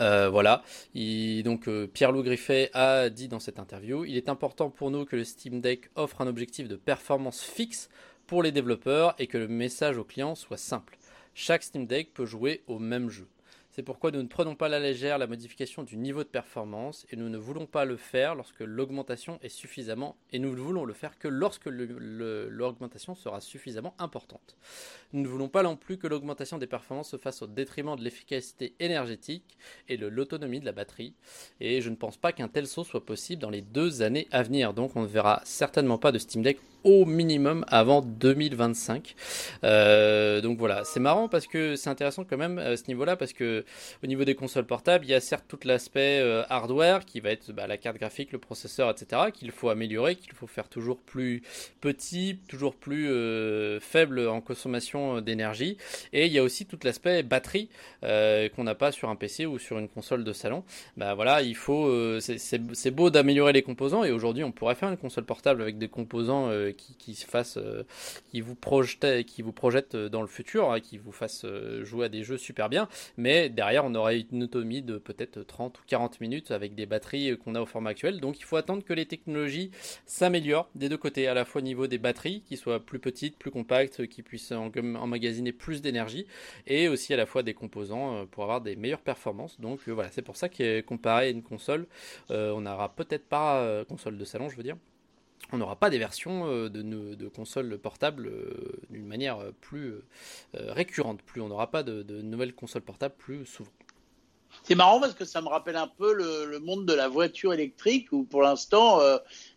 Euh, 0.00 0.28
voilà. 0.28 0.62
donc 0.94 1.68
euh, 1.68 1.86
Pierre-Loup 1.86 2.22
Griffet 2.22 2.70
a 2.74 3.08
dit 3.08 3.28
dans 3.28 3.40
cette 3.40 3.58
interview, 3.58 4.04
il 4.04 4.16
est 4.16 4.28
important 4.28 4.70
pour 4.70 4.90
nous 4.90 5.04
que 5.04 5.16
le 5.16 5.24
Steam 5.24 5.60
Deck 5.60 5.90
offre 5.94 6.20
un 6.20 6.26
objectif 6.26 6.68
de 6.68 6.76
performance 6.76 7.42
fixe 7.42 7.88
pour 8.26 8.42
les 8.42 8.52
développeurs 8.52 9.14
et 9.18 9.26
que 9.26 9.38
le 9.38 9.48
message 9.48 9.98
au 9.98 10.04
client 10.04 10.34
soit 10.34 10.56
simple. 10.56 10.98
Chaque 11.34 11.62
Steam 11.62 11.86
Deck 11.86 12.12
peut 12.12 12.26
jouer 12.26 12.62
au 12.66 12.78
même 12.78 13.08
jeu. 13.08 13.26
C'est 13.74 13.82
pourquoi 13.82 14.10
nous 14.10 14.22
ne 14.22 14.28
prenons 14.28 14.54
pas 14.54 14.68
la 14.68 14.78
légère 14.78 15.16
la 15.16 15.26
modification 15.26 15.82
du 15.82 15.96
niveau 15.96 16.24
de 16.24 16.28
performance 16.28 17.06
et 17.10 17.16
nous 17.16 17.30
ne 17.30 17.38
voulons 17.38 17.64
pas 17.64 17.86
le 17.86 17.96
faire 17.96 18.34
lorsque 18.34 18.60
l'augmentation 18.60 19.38
est 19.40 19.48
suffisamment 19.48 20.14
et 20.30 20.38
nous 20.38 20.50
ne 20.50 20.60
voulons 20.60 20.84
le 20.84 20.92
faire 20.92 21.18
que 21.18 21.26
lorsque 21.26 21.68
l'augmentation 21.68 23.14
sera 23.14 23.40
suffisamment 23.40 23.94
importante. 23.98 24.58
Nous 25.14 25.22
ne 25.22 25.26
voulons 25.26 25.48
pas 25.48 25.62
non 25.62 25.76
plus 25.76 25.96
que 25.96 26.06
l'augmentation 26.06 26.58
des 26.58 26.66
performances 26.66 27.12
se 27.12 27.16
fasse 27.16 27.40
au 27.40 27.46
détriment 27.46 27.96
de 27.96 28.04
l'efficacité 28.04 28.74
énergétique 28.78 29.56
et 29.88 29.96
de 29.96 30.06
l'autonomie 30.06 30.60
de 30.60 30.66
la 30.66 30.72
batterie 30.72 31.14
et 31.58 31.80
je 31.80 31.88
ne 31.88 31.96
pense 31.96 32.18
pas 32.18 32.32
qu'un 32.32 32.48
tel 32.48 32.66
saut 32.66 32.84
soit 32.84 33.06
possible 33.06 33.40
dans 33.40 33.48
les 33.48 33.62
deux 33.62 34.02
années 34.02 34.28
à 34.32 34.42
venir. 34.42 34.74
Donc 34.74 34.96
on 34.96 35.02
ne 35.02 35.06
verra 35.06 35.40
certainement 35.44 35.96
pas 35.96 36.12
de 36.12 36.18
Steam 36.18 36.42
Deck 36.42 36.58
au 36.84 37.04
minimum 37.04 37.64
avant 37.68 38.02
2025. 38.02 39.14
Euh, 39.64 40.40
donc 40.40 40.58
voilà, 40.58 40.84
c'est 40.84 41.00
marrant 41.00 41.28
parce 41.28 41.46
que 41.46 41.76
c'est 41.76 41.90
intéressant 41.90 42.24
quand 42.24 42.36
même 42.36 42.58
à 42.58 42.76
ce 42.76 42.84
niveau-là 42.88 43.16
parce 43.16 43.32
que 43.32 43.61
au 44.02 44.06
niveau 44.06 44.24
des 44.24 44.34
consoles 44.34 44.66
portables, 44.66 45.04
il 45.04 45.10
y 45.10 45.14
a 45.14 45.20
certes 45.20 45.44
tout 45.48 45.58
l'aspect 45.64 46.20
euh, 46.20 46.44
hardware 46.48 47.04
qui 47.04 47.20
va 47.20 47.30
être 47.30 47.52
bah, 47.52 47.66
la 47.66 47.76
carte 47.76 47.98
graphique, 47.98 48.32
le 48.32 48.38
processeur, 48.38 48.90
etc. 48.90 49.30
qu'il 49.32 49.50
faut 49.50 49.68
améliorer, 49.68 50.16
qu'il 50.16 50.32
faut 50.32 50.46
faire 50.46 50.68
toujours 50.68 50.98
plus 50.98 51.42
petit, 51.80 52.38
toujours 52.48 52.74
plus 52.74 53.10
euh, 53.10 53.80
faible 53.80 54.26
en 54.28 54.40
consommation 54.40 55.20
d'énergie. 55.20 55.76
Et 56.12 56.26
il 56.26 56.32
y 56.32 56.38
a 56.38 56.42
aussi 56.42 56.66
tout 56.66 56.78
l'aspect 56.84 57.22
batterie 57.22 57.68
qu'on 58.02 58.64
n'a 58.64 58.74
pas 58.74 58.92
sur 58.92 59.08
un 59.08 59.16
PC 59.16 59.46
ou 59.46 59.58
sur 59.58 59.78
une 59.78 59.88
console 59.88 60.24
de 60.24 60.32
salon. 60.32 60.64
Bah 60.96 61.14
voilà, 61.14 61.42
il 61.42 61.54
faut, 61.54 62.18
c'est 62.20 62.90
beau 62.90 63.10
d'améliorer 63.10 63.52
les 63.52 63.62
composants 63.62 64.04
et 64.04 64.10
aujourd'hui 64.10 64.44
on 64.44 64.52
pourrait 64.52 64.74
faire 64.74 64.88
une 64.88 64.96
console 64.96 65.24
portable 65.24 65.62
avec 65.62 65.78
des 65.78 65.88
composants 65.88 66.50
qui, 66.98 67.14
se 67.14 67.26
fasse, 67.26 67.56
euh, 67.56 67.84
qui 68.30 68.40
vous 68.40 68.54
projette, 68.54 69.24
qui 69.26 69.42
vous 69.42 69.52
dans 70.10 70.22
le 70.22 70.28
futur, 70.28 70.70
hein, 70.70 70.80
qui 70.80 70.98
vous 70.98 71.12
fasse 71.12 71.44
euh, 71.44 71.84
jouer 71.84 72.06
à 72.06 72.08
des 72.08 72.24
jeux 72.24 72.36
super 72.36 72.68
bien. 72.68 72.88
Mais 73.16 73.48
derrière, 73.52 73.84
on 73.84 73.94
aurait 73.94 74.20
une 74.32 74.44
autonomie 74.44 74.82
de 74.82 74.98
peut-être 74.98 75.42
30 75.42 75.78
ou 75.78 75.82
40 75.86 76.20
minutes 76.20 76.50
avec 76.50 76.74
des 76.74 76.86
batteries 76.86 77.36
qu'on 77.38 77.54
a 77.54 77.60
au 77.60 77.66
format 77.66 77.90
actuel. 77.90 78.20
Donc, 78.20 78.38
il 78.40 78.44
faut 78.44 78.56
attendre 78.56 78.84
que 78.84 78.92
les 78.92 79.06
technologies 79.06 79.70
s'améliorent 80.06 80.68
des 80.74 80.88
deux 80.88 80.96
côtés, 80.96 81.28
à 81.28 81.34
la 81.34 81.44
fois 81.44 81.60
au 81.60 81.64
niveau 81.64 81.86
des 81.86 81.98
batteries, 81.98 82.42
qui 82.46 82.56
soient 82.56 82.80
plus 82.80 82.98
petites, 82.98 83.38
plus 83.38 83.50
compactes, 83.50 84.06
qui 84.06 84.22
puissent 84.22 84.52
emmagasiner 84.52 85.52
plus 85.52 85.82
d'énergie, 85.82 86.26
et 86.66 86.88
aussi 86.88 87.14
à 87.14 87.16
la 87.16 87.26
fois 87.26 87.42
des 87.42 87.54
composants 87.54 88.16
euh, 88.16 88.24
pour 88.24 88.44
avoir 88.44 88.60
des 88.60 88.76
meilleures 88.76 89.00
performances. 89.00 89.60
Donc 89.60 89.88
voilà, 89.88 90.10
c'est 90.10 90.22
pour 90.22 90.36
ça 90.36 90.48
que 90.48 90.80
comparé 90.80 91.26
à 91.26 91.30
une 91.30 91.42
console, 91.42 91.86
on 92.30 92.60
n'aura 92.62 92.94
peut-être 92.94 93.26
pas 93.26 93.84
console 93.84 94.18
de 94.18 94.24
salon, 94.24 94.48
je 94.48 94.56
veux 94.56 94.62
dire, 94.62 94.76
on 95.50 95.58
n'aura 95.58 95.76
pas 95.76 95.90
des 95.90 95.98
versions 95.98 96.46
euh, 96.46 96.68
de, 96.68 97.28
consoles 97.28 97.78
portables 97.78 98.26
euh, 98.26 98.80
d'une 98.90 99.06
manière 99.06 99.38
euh, 99.38 99.52
plus 99.60 99.94
récurrente. 100.54 101.22
Plus 101.22 101.40
on 101.40 101.48
n'aura 101.48 101.70
pas 101.70 101.82
de, 101.82 102.02
nouvelles 102.22 102.54
consoles 102.54 102.82
portables 102.82 103.14
plus 103.16 103.46
souvent. 103.46 103.70
C'est 104.64 104.74
marrant 104.74 105.00
parce 105.00 105.14
que 105.14 105.24
ça 105.24 105.40
me 105.40 105.48
rappelle 105.48 105.76
un 105.76 105.88
peu 105.88 106.12
le, 106.12 106.58
monde 106.58 106.84
de 106.84 106.92
la 106.92 107.08
voiture 107.08 107.54
électrique 107.54 108.12
où 108.12 108.24
pour 108.24 108.42
l'instant 108.42 109.00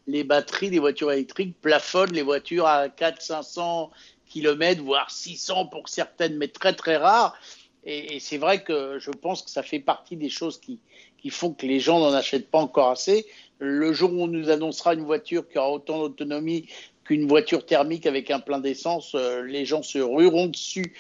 les 0.08 0.24
batteries 0.24 0.70
des 0.70 0.80
voitures 0.80 1.12
électriques 1.12 1.60
plafonnent 1.62 2.14
les 2.14 2.22
voitures 2.22 2.66
à 2.66 2.88
400-500 2.88 3.90
km, 4.26 4.82
voire 4.82 5.12
600 5.12 5.68
pour 5.68 5.90
certaines, 5.90 6.38
mais 6.38 6.48
très 6.48 6.74
très 6.74 6.96
rares. 6.96 7.38
Et, 7.84 8.20
c'est 8.22 8.38
vrai 8.38 8.64
que 8.64 8.98
je 8.98 9.12
pense 9.12 9.44
que 9.44 9.50
ça 9.50 9.64
fait 9.64 9.80
partie 9.80 10.16
des 10.16 10.30
choses 10.30 10.62
qui 10.62 10.80
font 11.30 11.54
que 11.54 11.66
les 11.66 11.82
gens 11.82 12.00
n'en 12.00 12.14
achètent 12.14 12.50
pas 12.50 12.60
encore 12.60 12.92
assez. 12.92 13.26
Le 13.60 13.94
jour 13.94 14.14
où 14.14 14.22
on 14.22 14.28
nous 14.28 14.50
annoncera 14.50 14.94
une 14.94 15.04
voiture 15.06 15.48
qui 15.48 15.58
aura 15.58 15.72
autant 15.72 16.00
d'autonomie 16.00 16.68
qu'une 17.04 17.28
voiture 17.28 17.66
thermique 17.66 18.08
avec 18.08 18.32
un 18.32 18.40
plein 18.40 18.60
d'essence, 18.60 19.14
euh, 19.16 19.44
les 19.44 19.66
gens 19.66 19.84
se 19.84 20.00
rueront 20.00 20.48
dessus 20.48 20.96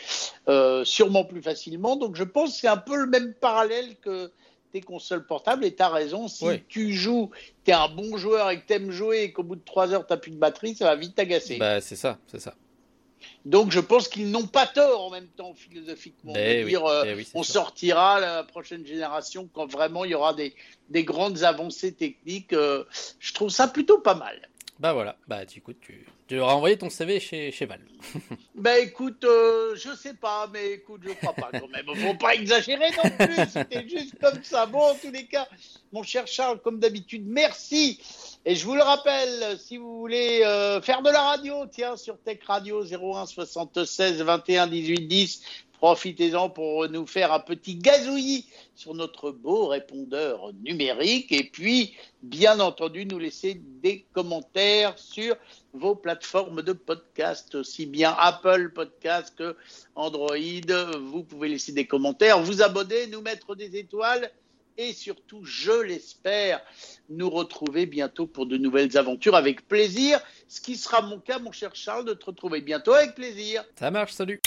euh, 0.47 0.85
sûrement 0.85 1.25
plus 1.25 1.41
facilement. 1.41 1.95
Donc 1.95 2.15
je 2.15 2.23
pense 2.23 2.53
que 2.53 2.59
c'est 2.59 2.67
un 2.67 2.77
peu 2.77 2.95
le 2.95 3.07
même 3.07 3.33
parallèle 3.33 3.95
que 4.01 4.31
tes 4.71 4.81
consoles 4.81 5.25
portables. 5.25 5.65
Et 5.65 5.73
tu 5.73 5.81
as 5.81 5.89
raison, 5.89 6.27
si 6.27 6.45
tu 6.67 6.93
joues, 6.93 7.31
tu 7.63 7.71
es 7.71 7.73
un 7.73 7.89
bon 7.89 8.17
joueur 8.17 8.49
et 8.51 8.59
que 8.59 8.67
tu 8.67 8.73
aimes 8.73 8.91
jouer 8.91 9.23
et 9.23 9.31
qu'au 9.31 9.43
bout 9.43 9.55
de 9.55 9.63
3 9.65 9.93
heures, 9.93 10.05
tu 10.05 10.13
n'as 10.13 10.17
plus 10.17 10.31
de 10.31 10.37
batterie, 10.37 10.75
ça 10.75 10.85
va 10.85 10.95
vite 10.95 11.15
t'agacer. 11.15 11.57
Bah, 11.57 11.81
c'est 11.81 11.95
ça, 11.95 12.19
c'est 12.27 12.39
ça. 12.39 12.53
Donc 13.45 13.71
je 13.71 13.79
pense 13.79 14.07
qu'ils 14.07 14.31
n'ont 14.31 14.47
pas 14.47 14.65
tort 14.65 15.05
en 15.05 15.11
même 15.11 15.27
temps 15.27 15.53
philosophiquement 15.53 16.33
de 16.33 16.67
dire 16.67 16.83
euh, 16.85 17.03
eh 17.05 17.27
on 17.35 17.43
sortira 17.43 18.19
la 18.19 18.43
prochaine 18.43 18.85
génération 18.85 19.47
quand 19.53 19.67
vraiment 19.67 20.03
il 20.03 20.11
y 20.11 20.15
aura 20.15 20.33
des, 20.33 20.55
des 20.89 21.03
grandes 21.03 21.43
avancées 21.43 21.93
techniques. 21.93 22.53
Euh, 22.53 22.83
je 23.19 23.33
trouve 23.33 23.49
ça 23.49 23.67
plutôt 23.67 23.99
pas 23.99 24.15
mal. 24.15 24.49
Bah 24.77 24.91
voilà, 24.91 25.15
bah 25.27 25.45
tu, 25.45 25.59
écoute, 25.59 25.77
tu, 25.79 26.05
tu 26.27 26.37
auras 26.37 26.53
envoyé 26.53 26.77
ton 26.77 26.89
CV 26.89 27.21
chez, 27.21 27.49
chez 27.53 27.65
Val. 27.65 27.79
bah 28.55 28.77
écoute, 28.79 29.23
euh, 29.23 29.73
je 29.75 29.95
sais 29.95 30.15
pas, 30.15 30.49
mais 30.51 30.73
écoute, 30.73 31.01
je 31.05 31.11
crois 31.13 31.33
pas 31.33 31.49
quand 31.57 31.69
même. 31.69 31.85
Faut 31.95 32.15
pas 32.15 32.35
exagérer 32.35 32.89
non 32.91 33.09
plus, 33.09 33.49
c'était 33.49 33.87
juste 33.87 34.19
comme 34.19 34.43
ça. 34.43 34.65
Bon, 34.65 34.81
en 34.81 34.95
tous 34.95 35.11
les 35.11 35.27
cas, 35.27 35.47
mon 35.93 36.03
cher 36.03 36.27
Charles, 36.27 36.59
comme 36.61 36.79
d'habitude, 36.79 37.23
merci. 37.25 38.01
Et 38.43 38.55
je 38.55 38.65
vous 38.65 38.75
le 38.75 38.83
rappelle, 38.83 39.57
si 39.57 39.77
vous 39.77 39.97
voulez 39.97 40.41
euh, 40.43 40.81
faire 40.81 41.01
de 41.01 41.09
la 41.09 41.21
radio, 41.21 41.65
tiens, 41.71 41.95
sur 41.95 42.19
Tech 42.19 42.39
Radio 42.45 42.83
01 42.83 43.27
76 43.27 44.21
21 44.21 44.67
18 44.67 45.07
10, 45.07 45.41
Profitez-en 45.77 46.49
pour 46.49 46.87
nous 46.89 47.05
faire 47.05 47.33
un 47.33 47.39
petit 47.39 47.75
gazouillis 47.75 48.47
sur 48.75 48.93
notre 48.93 49.31
beau 49.31 49.67
répondeur 49.67 50.51
numérique 50.63 51.31
et 51.31 51.43
puis, 51.43 51.95
bien 52.23 52.59
entendu, 52.59 53.05
nous 53.05 53.19
laisser 53.19 53.61
des 53.81 54.05
commentaires 54.13 54.97
sur 54.97 55.35
vos 55.73 55.95
plateformes 55.95 56.61
de 56.61 56.73
podcast, 56.73 57.55
aussi 57.55 57.85
bien 57.85 58.15
Apple 58.17 58.71
Podcast 58.73 59.33
que 59.37 59.55
Android. 59.95 60.35
Vous 61.01 61.23
pouvez 61.23 61.49
laisser 61.49 61.73
des 61.73 61.85
commentaires, 61.85 62.41
vous 62.41 62.61
abonner, 62.61 63.07
nous 63.07 63.21
mettre 63.21 63.55
des 63.55 63.77
étoiles 63.77 64.31
et 64.77 64.93
surtout, 64.93 65.43
je 65.45 65.71
l'espère, 65.71 66.61
nous 67.09 67.29
retrouver 67.29 67.85
bientôt 67.85 68.27
pour 68.27 68.45
de 68.45 68.57
nouvelles 68.57 68.97
aventures 68.97 69.35
avec 69.35 69.67
plaisir. 69.67 70.19
Ce 70.47 70.59
qui 70.59 70.75
sera 70.75 71.01
mon 71.01 71.19
cas, 71.19 71.39
mon 71.39 71.51
cher 71.51 71.73
Charles, 71.75 72.05
de 72.05 72.13
te 72.13 72.25
retrouver 72.25 72.61
bientôt 72.61 72.93
avec 72.93 73.15
plaisir. 73.15 73.63
Ça 73.79 73.89
marche, 73.89 74.11
salut. 74.13 74.41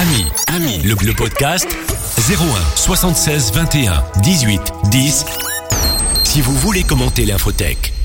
Ami, 0.00 0.24
ami, 0.46 0.78
le, 0.84 0.94
le 1.04 1.12
podcast 1.12 1.66
01 2.30 2.76
76 2.76 3.52
21 3.52 4.04
18 4.22 4.60
10. 4.90 5.24
Si 6.22 6.40
vous 6.40 6.54
voulez 6.54 6.84
commenter 6.84 7.24
l'infotech. 7.24 7.97